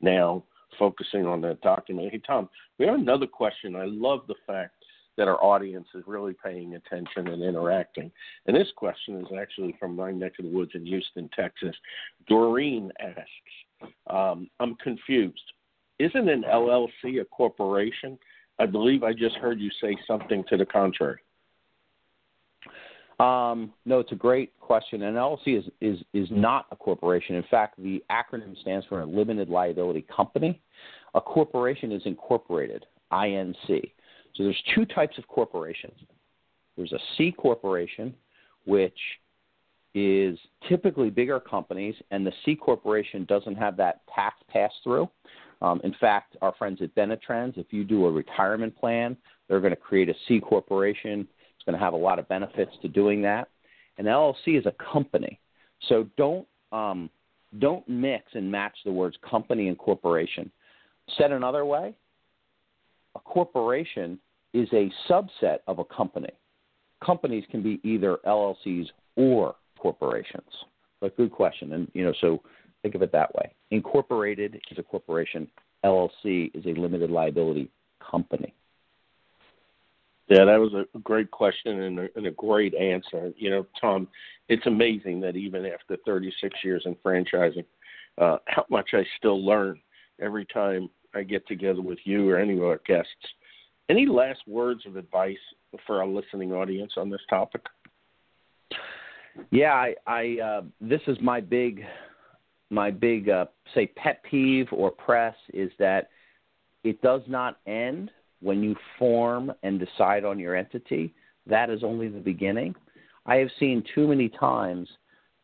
now 0.00 0.44
focusing 0.78 1.26
on 1.26 1.42
that 1.42 1.60
document. 1.60 2.10
Hey, 2.10 2.22
Tom, 2.26 2.48
we 2.78 2.86
have 2.86 2.94
another 2.94 3.26
question. 3.26 3.76
I 3.76 3.84
love 3.84 4.20
the 4.28 4.34
fact 4.46 4.77
that 5.18 5.28
our 5.28 5.42
audience 5.44 5.88
is 5.94 6.02
really 6.06 6.34
paying 6.42 6.76
attention 6.76 7.28
and 7.28 7.42
interacting. 7.42 8.10
And 8.46 8.56
this 8.56 8.68
question 8.76 9.20
is 9.20 9.26
actually 9.38 9.76
from 9.78 9.94
my 9.94 10.10
neck 10.10 10.32
of 10.38 10.46
the 10.46 10.50
woods 10.50 10.70
in 10.74 10.86
Houston, 10.86 11.28
Texas. 11.36 11.76
Doreen 12.28 12.90
asks, 13.00 13.92
um, 14.08 14.48
I'm 14.60 14.76
confused. 14.76 15.52
Isn't 15.98 16.28
an 16.28 16.44
LLC 16.44 17.20
a 17.20 17.24
corporation? 17.24 18.18
I 18.58 18.66
believe 18.66 19.02
I 19.02 19.12
just 19.12 19.36
heard 19.36 19.60
you 19.60 19.70
say 19.80 19.96
something 20.06 20.44
to 20.48 20.56
the 20.56 20.64
contrary. 20.64 21.18
Um, 23.20 23.72
no, 23.84 23.98
it's 23.98 24.12
a 24.12 24.16
great 24.16 24.58
question. 24.60 25.02
An 25.02 25.14
LLC 25.14 25.58
is, 25.58 25.64
is, 25.80 25.98
is 26.12 26.28
not 26.30 26.66
a 26.70 26.76
corporation. 26.76 27.34
In 27.34 27.44
fact, 27.50 27.82
the 27.82 28.02
acronym 28.10 28.56
stands 28.60 28.86
for 28.86 29.00
a 29.00 29.06
limited 29.06 29.48
liability 29.48 30.06
company. 30.14 30.60
A 31.14 31.20
corporation 31.20 31.90
is 31.90 32.02
incorporated, 32.04 32.86
INC. 33.12 33.90
So 34.34 34.44
there's 34.44 34.62
two 34.74 34.84
types 34.84 35.18
of 35.18 35.26
corporations. 35.28 35.98
There's 36.76 36.92
a 36.92 36.98
C 37.16 37.32
corporation, 37.32 38.14
which 38.64 38.98
is 39.94 40.38
typically 40.68 41.10
bigger 41.10 41.40
companies, 41.40 41.94
and 42.10 42.26
the 42.26 42.32
C 42.44 42.54
corporation 42.54 43.24
doesn't 43.24 43.56
have 43.56 43.76
that 43.78 44.02
tax 44.14 44.36
pass 44.48 44.70
through. 44.84 45.08
Um, 45.60 45.80
in 45.82 45.94
fact, 46.00 46.36
our 46.40 46.54
friends 46.56 46.80
at 46.82 46.94
Benetrends, 46.94 47.58
if 47.58 47.72
you 47.72 47.82
do 47.84 48.06
a 48.06 48.10
retirement 48.10 48.76
plan, 48.78 49.16
they're 49.48 49.60
going 49.60 49.72
to 49.72 49.76
create 49.76 50.08
a 50.08 50.14
C 50.28 50.40
corporation. 50.40 51.26
It's 51.56 51.64
going 51.64 51.76
to 51.76 51.84
have 51.84 51.94
a 51.94 51.96
lot 51.96 52.18
of 52.18 52.28
benefits 52.28 52.72
to 52.82 52.88
doing 52.88 53.22
that. 53.22 53.48
An 53.96 54.04
LLC 54.04 54.58
is 54.58 54.66
a 54.66 54.74
company, 54.92 55.40
so 55.88 56.06
don't 56.16 56.46
um, 56.70 57.10
don't 57.58 57.88
mix 57.88 58.26
and 58.34 58.50
match 58.50 58.76
the 58.84 58.92
words 58.92 59.16
company 59.28 59.68
and 59.68 59.76
corporation. 59.76 60.50
Said 61.16 61.32
another 61.32 61.64
way, 61.64 61.94
a 63.14 63.20
corporation 63.20 64.18
is 64.54 64.68
a 64.72 64.90
subset 65.08 65.58
of 65.66 65.78
a 65.78 65.84
company. 65.84 66.32
Companies 67.04 67.44
can 67.50 67.62
be 67.62 67.80
either 67.84 68.18
LLCs 68.26 68.86
or 69.16 69.54
corporations. 69.78 70.50
But 71.00 71.16
good 71.16 71.30
question, 71.30 71.72
and 71.74 71.88
you 71.94 72.04
know, 72.04 72.12
so 72.20 72.42
think 72.82 72.94
of 72.94 73.02
it 73.02 73.12
that 73.12 73.34
way. 73.34 73.54
Incorporated 73.70 74.60
is 74.70 74.78
a 74.78 74.82
corporation. 74.82 75.48
LLC 75.84 76.50
is 76.54 76.66
a 76.66 76.80
limited 76.80 77.10
liability 77.10 77.70
company. 78.00 78.52
Yeah, 80.28 80.44
that 80.44 80.60
was 80.60 80.74
a 80.74 80.98
great 80.98 81.30
question 81.30 81.80
and 81.82 81.98
a, 82.00 82.08
and 82.14 82.26
a 82.26 82.30
great 82.32 82.74
answer. 82.74 83.32
You 83.36 83.50
know, 83.50 83.66
Tom, 83.80 84.08
it's 84.48 84.66
amazing 84.66 85.20
that 85.20 85.36
even 85.36 85.64
after 85.64 85.96
36 86.04 86.54
years 86.62 86.82
in 86.84 86.96
franchising, 86.96 87.64
uh, 88.18 88.36
how 88.46 88.66
much 88.68 88.90
I 88.92 89.04
still 89.16 89.44
learn 89.44 89.80
every 90.20 90.44
time 90.44 90.90
I 91.14 91.22
get 91.22 91.46
together 91.46 91.80
with 91.80 91.98
you 92.04 92.28
or 92.30 92.38
any 92.38 92.56
of 92.56 92.64
our 92.64 92.80
guests. 92.86 93.10
Any 93.88 94.06
last 94.06 94.40
words 94.46 94.82
of 94.86 94.96
advice 94.96 95.38
for 95.86 96.00
our 96.00 96.06
listening 96.06 96.52
audience 96.52 96.92
on 96.96 97.08
this 97.10 97.20
topic? 97.30 97.62
Yeah, 99.50 99.72
I, 99.72 99.94
I 100.06 100.38
uh, 100.42 100.62
this 100.80 101.00
is 101.06 101.16
my 101.22 101.40
big, 101.40 101.84
my 102.70 102.90
big 102.90 103.28
uh, 103.28 103.46
say 103.74 103.86
pet 103.86 104.22
peeve 104.28 104.66
or 104.72 104.90
press 104.90 105.34
is 105.54 105.70
that 105.78 106.10
it 106.84 107.00
does 107.02 107.22
not 107.26 107.58
end 107.66 108.10
when 108.40 108.62
you 108.62 108.76
form 108.98 109.52
and 109.62 109.80
decide 109.80 110.24
on 110.24 110.38
your 110.38 110.54
entity. 110.54 111.14
That 111.46 111.70
is 111.70 111.82
only 111.82 112.08
the 112.08 112.20
beginning. 112.20 112.74
I 113.26 113.36
have 113.36 113.48
seen 113.58 113.82
too 113.94 114.08
many 114.08 114.28
times 114.28 114.88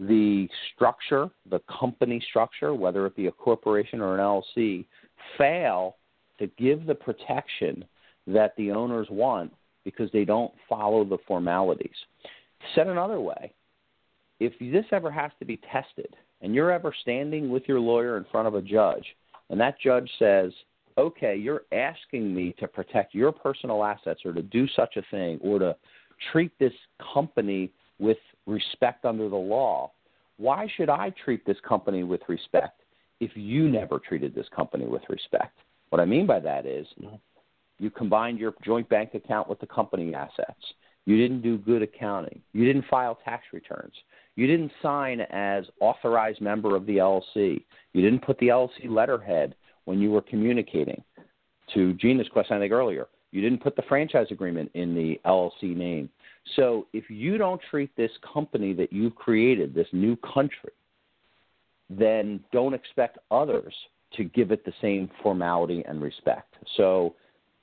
the 0.00 0.48
structure, 0.74 1.30
the 1.48 1.60
company 1.78 2.22
structure, 2.28 2.74
whether 2.74 3.06
it 3.06 3.16
be 3.16 3.26
a 3.26 3.32
corporation 3.32 4.00
or 4.00 4.14
an 4.14 4.20
LLC, 4.20 4.84
fail 5.38 5.96
to 6.38 6.46
give 6.58 6.86
the 6.86 6.94
protection 6.94 7.84
that 8.26 8.54
the 8.56 8.70
owners 8.70 9.08
want 9.10 9.52
because 9.84 10.10
they 10.12 10.24
don't 10.24 10.52
follow 10.68 11.04
the 11.04 11.18
formalities. 11.26 11.94
Said 12.74 12.86
another 12.86 13.20
way, 13.20 13.52
if 14.40 14.52
this 14.58 14.86
ever 14.92 15.10
has 15.10 15.30
to 15.38 15.44
be 15.44 15.60
tested 15.70 16.16
and 16.40 16.54
you're 16.54 16.72
ever 16.72 16.94
standing 17.02 17.50
with 17.50 17.64
your 17.66 17.80
lawyer 17.80 18.16
in 18.16 18.24
front 18.30 18.48
of 18.48 18.54
a 18.54 18.62
judge 18.62 19.04
and 19.50 19.60
that 19.60 19.78
judge 19.80 20.10
says, 20.18 20.52
okay, 20.96 21.36
you're 21.36 21.62
asking 21.72 22.34
me 22.34 22.54
to 22.58 22.66
protect 22.66 23.14
your 23.14 23.32
personal 23.32 23.84
assets 23.84 24.20
or 24.24 24.32
to 24.32 24.42
do 24.42 24.66
such 24.74 24.96
a 24.96 25.02
thing 25.10 25.38
or 25.42 25.58
to 25.58 25.76
treat 26.32 26.52
this 26.58 26.72
company 27.12 27.70
with 27.98 28.18
respect 28.46 29.04
under 29.04 29.28
the 29.28 29.36
law, 29.36 29.90
why 30.36 30.66
should 30.76 30.88
I 30.88 31.12
treat 31.24 31.44
this 31.46 31.56
company 31.66 32.02
with 32.02 32.20
respect 32.28 32.80
if 33.24 33.32
you 33.34 33.68
never 33.68 33.98
treated 33.98 34.34
this 34.34 34.46
company 34.54 34.86
with 34.86 35.02
respect? 35.08 35.56
What 35.90 36.00
I 36.00 36.04
mean 36.04 36.26
by 36.26 36.40
that 36.40 36.66
is 36.66 36.86
mm-hmm. 37.00 37.16
you 37.78 37.90
combined 37.90 38.38
your 38.38 38.54
joint 38.64 38.88
bank 38.88 39.14
account 39.14 39.48
with 39.48 39.60
the 39.60 39.66
company 39.66 40.14
assets. 40.14 40.60
You 41.06 41.18
didn't 41.18 41.42
do 41.42 41.58
good 41.58 41.82
accounting. 41.82 42.40
You 42.52 42.64
didn't 42.64 42.86
file 42.90 43.18
tax 43.24 43.44
returns. 43.52 43.92
You 44.36 44.46
didn't 44.46 44.72
sign 44.82 45.20
as 45.30 45.64
authorized 45.80 46.40
member 46.40 46.74
of 46.74 46.86
the 46.86 46.96
LLC. 46.96 47.62
You 47.92 48.02
didn't 48.02 48.24
put 48.24 48.38
the 48.38 48.48
LLC 48.48 48.88
letterhead 48.88 49.54
when 49.84 49.98
you 49.98 50.10
were 50.10 50.22
communicating. 50.22 51.02
To 51.74 51.92
Gina's 51.94 52.28
question, 52.28 52.56
I 52.56 52.60
think 52.60 52.72
earlier, 52.72 53.06
you 53.32 53.40
didn't 53.40 53.62
put 53.62 53.76
the 53.76 53.82
franchise 53.82 54.28
agreement 54.30 54.70
in 54.74 54.94
the 54.94 55.20
LLC 55.26 55.76
name. 55.76 56.08
So 56.56 56.86
if 56.92 57.10
you 57.10 57.38
don't 57.38 57.60
treat 57.70 57.94
this 57.96 58.10
company 58.32 58.72
that 58.74 58.92
you've 58.92 59.14
created, 59.14 59.74
this 59.74 59.88
new 59.92 60.16
country, 60.16 60.72
then 61.90 62.40
don't 62.52 62.74
expect 62.74 63.18
others 63.30 63.74
to 64.16 64.24
give 64.24 64.50
it 64.50 64.64
the 64.64 64.72
same 64.80 65.10
formality 65.22 65.84
and 65.86 66.00
respect. 66.02 66.54
So 66.76 67.14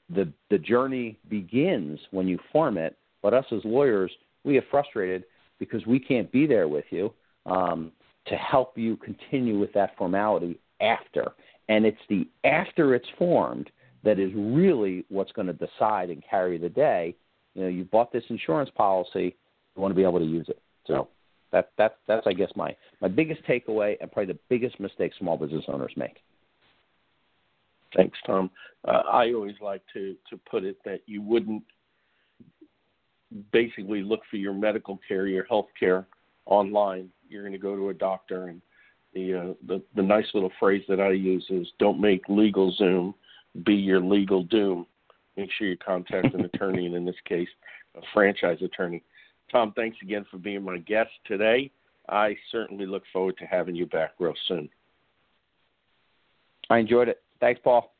the 0.09 0.31
the 0.49 0.57
journey 0.57 1.17
begins 1.29 1.99
when 2.11 2.27
you 2.27 2.37
form 2.51 2.77
it, 2.77 2.97
but 3.21 3.33
us 3.33 3.45
as 3.51 3.61
lawyers, 3.63 4.11
we 4.43 4.53
get 4.53 4.65
frustrated 4.69 5.23
because 5.59 5.85
we 5.85 5.99
can't 5.99 6.31
be 6.31 6.45
there 6.45 6.67
with 6.67 6.85
you 6.89 7.13
um, 7.45 7.91
to 8.27 8.35
help 8.35 8.77
you 8.77 8.97
continue 8.97 9.59
with 9.59 9.71
that 9.73 9.95
formality 9.97 10.59
after. 10.81 11.31
And 11.69 11.85
it's 11.85 12.01
the 12.09 12.27
after 12.43 12.95
it's 12.95 13.07
formed 13.17 13.69
that 14.03 14.19
is 14.19 14.31
really 14.35 15.05
what's 15.09 15.31
going 15.31 15.47
to 15.47 15.53
decide 15.53 16.09
and 16.09 16.23
carry 16.27 16.57
the 16.57 16.69
day. 16.69 17.15
You 17.53 17.63
know, 17.63 17.69
you 17.69 17.85
bought 17.85 18.11
this 18.11 18.23
insurance 18.29 18.69
policy, 18.75 19.35
you 19.75 19.81
want 19.81 19.91
to 19.91 19.95
be 19.95 20.03
able 20.03 20.19
to 20.19 20.25
use 20.25 20.47
it. 20.49 20.61
So 20.87 21.07
that 21.51 21.71
that 21.77 21.97
that's 22.07 22.25
I 22.25 22.33
guess 22.33 22.51
my 22.55 22.75
my 23.01 23.07
biggest 23.07 23.43
takeaway 23.45 23.97
and 24.01 24.11
probably 24.11 24.33
the 24.33 24.39
biggest 24.49 24.79
mistake 24.79 25.11
small 25.17 25.37
business 25.37 25.65
owners 25.67 25.93
make. 25.95 26.17
Thanks, 27.95 28.17
Tom. 28.25 28.49
Uh, 28.87 29.03
I 29.11 29.33
always 29.33 29.55
like 29.61 29.81
to 29.93 30.15
to 30.29 30.37
put 30.49 30.63
it 30.63 30.77
that 30.85 31.01
you 31.05 31.21
wouldn't 31.21 31.63
basically 33.51 34.01
look 34.01 34.21
for 34.29 34.37
your 34.37 34.53
medical 34.53 34.99
care, 35.07 35.27
your 35.27 35.45
health 35.45 35.67
care 35.79 36.05
online. 36.45 37.09
You're 37.29 37.43
going 37.43 37.53
to 37.53 37.59
go 37.59 37.75
to 37.75 37.89
a 37.89 37.93
doctor, 37.93 38.47
and 38.47 38.61
the 39.13 39.33
uh, 39.33 39.53
the 39.67 39.81
the 39.95 40.03
nice 40.03 40.25
little 40.33 40.51
phrase 40.59 40.83
that 40.87 40.99
I 40.99 41.11
use 41.11 41.45
is 41.49 41.67
"Don't 41.79 41.99
make 41.99 42.21
legal 42.27 42.71
Zoom, 42.73 43.13
be 43.65 43.75
your 43.75 43.99
legal 43.99 44.43
doom." 44.43 44.85
Make 45.37 45.49
sure 45.57 45.67
you 45.67 45.77
contact 45.77 46.33
an 46.33 46.45
attorney, 46.45 46.85
and 46.85 46.95
in 46.95 47.05
this 47.05 47.15
case, 47.25 47.47
a 47.95 48.01
franchise 48.13 48.59
attorney. 48.61 49.01
Tom, 49.51 49.73
thanks 49.75 49.97
again 50.01 50.25
for 50.31 50.37
being 50.37 50.63
my 50.63 50.77
guest 50.77 51.11
today. 51.25 51.71
I 52.09 52.35
certainly 52.51 52.85
look 52.85 53.03
forward 53.11 53.37
to 53.37 53.45
having 53.45 53.75
you 53.75 53.85
back 53.85 54.11
real 54.19 54.33
soon. 54.47 54.69
I 56.69 56.79
enjoyed 56.79 57.09
it. 57.09 57.21
Thanks, 57.39 57.59
Paul. 57.63 57.93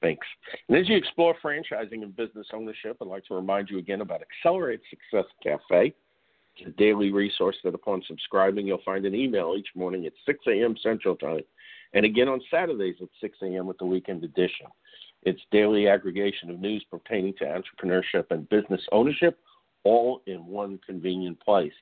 Thanks. 0.00 0.26
And 0.68 0.78
as 0.78 0.88
you 0.88 0.96
explore 0.96 1.34
franchising 1.44 2.02
and 2.02 2.16
business 2.16 2.46
ownership, 2.52 2.96
I'd 3.00 3.08
like 3.08 3.26
to 3.26 3.34
remind 3.34 3.68
you 3.68 3.78
again 3.78 4.00
about 4.00 4.22
Accelerate 4.22 4.80
Success 4.88 5.26
Cafe. 5.42 5.92
It's 6.56 6.68
a 6.68 6.70
daily 6.72 7.10
resource 7.12 7.56
that 7.64 7.74
upon 7.74 8.02
subscribing, 8.06 8.66
you'll 8.66 8.80
find 8.84 9.04
an 9.06 9.14
email 9.14 9.54
each 9.56 9.68
morning 9.74 10.06
at 10.06 10.12
6 10.24 10.38
a.m. 10.48 10.76
Central 10.82 11.16
Time, 11.16 11.40
and 11.94 12.04
again 12.04 12.28
on 12.28 12.40
Saturdays 12.50 12.96
at 13.00 13.08
6 13.20 13.38
a.m. 13.42 13.66
with 13.66 13.78
the 13.78 13.84
weekend 13.84 14.24
edition. 14.24 14.66
It's 15.24 15.40
daily 15.50 15.88
aggregation 15.88 16.50
of 16.50 16.60
news 16.60 16.84
pertaining 16.90 17.34
to 17.38 17.44
entrepreneurship 17.44 18.26
and 18.30 18.48
business 18.48 18.80
ownership, 18.92 19.38
all 19.84 20.22
in 20.26 20.46
one 20.46 20.78
convenient 20.86 21.40
place. 21.40 21.72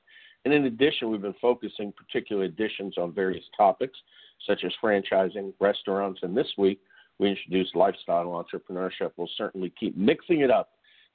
And 0.45 0.53
in 0.53 0.65
addition, 0.65 1.09
we've 1.09 1.21
been 1.21 1.35
focusing 1.41 1.91
particular 1.91 2.45
editions 2.45 2.97
on 2.97 3.11
various 3.11 3.43
topics 3.55 3.97
such 4.45 4.63
as 4.63 4.71
franchising, 4.81 5.53
restaurants, 5.59 6.19
and 6.23 6.37
this 6.37 6.47
week 6.57 6.79
we 7.19 7.29
introduced 7.29 7.75
lifestyle 7.75 8.27
entrepreneurship. 8.27 9.11
We'll 9.17 9.29
certainly 9.37 9.73
keep 9.79 9.97
mixing 9.97 10.41
it 10.41 10.51
up 10.51 10.69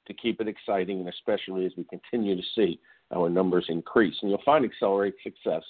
to 0.07 0.13
keep 0.13 0.41
it 0.41 0.47
exciting, 0.47 0.99
and 0.99 1.09
especially 1.09 1.65
as 1.65 1.71
we 1.77 1.85
continue 1.85 2.35
to 2.35 2.47
see 2.55 2.79
our 3.15 3.29
numbers 3.29 3.65
increase. 3.69 4.15
And 4.21 4.29
you'll 4.29 4.41
find 4.43 4.65
Accelerate 4.65 5.15
Success 5.23 5.63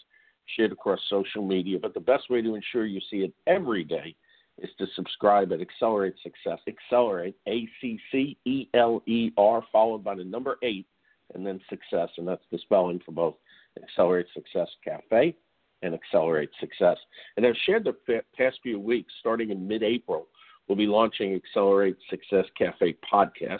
shared 0.55 0.71
across 0.71 0.99
social 1.09 1.45
media, 1.45 1.77
but 1.79 1.93
the 1.93 1.99
best 1.99 2.29
way 2.29 2.41
to 2.41 2.55
ensure 2.55 2.85
you 2.85 2.99
see 3.09 3.17
it 3.17 3.33
every 3.47 3.83
day 3.83 4.15
is 4.57 4.69
to 4.77 4.85
subscribe 4.95 5.51
at 5.51 5.61
Accelerate 5.61 6.15
Success. 6.21 6.59
Accelerate, 6.67 7.35
A 7.47 7.67
C 7.79 7.99
C 8.11 8.37
E 8.45 8.67
L 8.73 9.01
E 9.05 9.31
R, 9.37 9.63
followed 9.71 10.03
by 10.03 10.15
the 10.15 10.23
number 10.23 10.57
eight, 10.63 10.87
and 11.33 11.45
then 11.45 11.59
success, 11.69 12.09
and 12.17 12.27
that's 12.27 12.43
the 12.51 12.57
spelling 12.59 12.99
for 13.05 13.11
both 13.11 13.35
Accelerate 13.81 14.27
Success 14.33 14.69
Cafe 14.83 15.35
and 15.81 15.93
accelerate 15.93 16.49
success. 16.59 16.97
And 17.35 17.45
I've 17.45 17.55
shared 17.65 17.83
the 17.83 18.21
past 18.37 18.59
few 18.63 18.79
weeks, 18.79 19.13
starting 19.19 19.51
in 19.51 19.67
mid 19.67 19.83
April, 19.83 20.27
we'll 20.67 20.77
be 20.77 20.87
launching 20.87 21.33
Accelerate 21.35 21.97
Success 22.09 22.45
Cafe 22.57 22.95
podcast. 23.11 23.59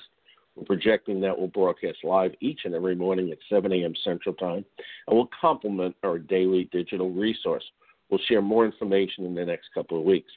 We're 0.56 0.66
projecting 0.66 1.20
that 1.22 1.38
we'll 1.38 1.48
broadcast 1.48 1.98
live 2.04 2.32
each 2.40 2.62
and 2.66 2.76
every 2.76 2.96
morning 2.96 3.32
at 3.32 3.40
7 3.50 3.72
a.m. 3.72 3.94
Central 4.04 4.36
Time, 4.36 4.64
and 5.08 5.18
we'll 5.18 5.30
complement 5.40 5.96
our 6.04 6.20
daily 6.20 6.70
digital 6.72 7.10
resource. 7.10 7.64
We'll 8.10 8.22
share 8.28 8.42
more 8.42 8.66
information 8.66 9.26
in 9.26 9.34
the 9.34 9.46
next 9.46 9.70
couple 9.74 9.98
of 9.98 10.06
weeks. 10.06 10.32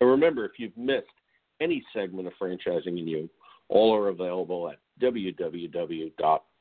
And 0.00 0.10
remember, 0.10 0.44
if 0.44 0.52
you've 0.58 0.76
missed 0.76 1.06
any 1.60 1.84
segment 1.92 2.26
of 2.26 2.34
Franchising 2.40 2.98
and 2.98 3.08
You, 3.08 3.30
all 3.68 3.94
are 3.94 4.08
available 4.08 4.68
at 4.68 4.78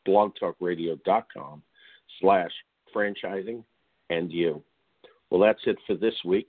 www.blogtalkradio.com 0.08 1.64
slash 2.22 2.52
franchising 2.96 3.64
and 4.10 4.32
you. 4.32 4.62
Well, 5.30 5.42
that's 5.42 5.62
it 5.66 5.78
for 5.86 5.96
this 5.96 6.16
week. 6.26 6.48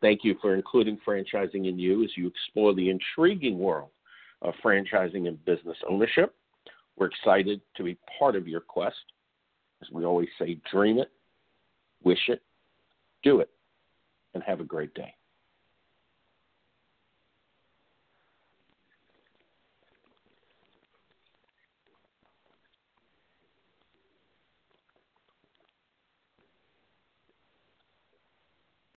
Thank 0.00 0.24
you 0.24 0.36
for 0.42 0.54
including 0.54 0.98
franchising 1.06 1.68
in 1.68 1.78
you 1.78 2.02
as 2.02 2.10
you 2.16 2.26
explore 2.26 2.74
the 2.74 2.90
intriguing 2.90 3.58
world 3.58 3.90
of 4.42 4.54
franchising 4.64 5.28
and 5.28 5.42
business 5.44 5.76
ownership. 5.88 6.34
We're 6.96 7.06
excited 7.06 7.60
to 7.76 7.84
be 7.84 7.96
part 8.18 8.34
of 8.34 8.48
your 8.48 8.60
quest. 8.60 8.96
As 9.80 9.88
we 9.90 10.04
always 10.04 10.28
say, 10.38 10.58
dream 10.70 10.98
it, 10.98 11.10
wish 12.02 12.28
it, 12.28 12.42
do 13.22 13.40
it, 13.40 13.50
and 14.34 14.42
have 14.42 14.60
a 14.60 14.64
great 14.64 14.92
day. 14.94 15.14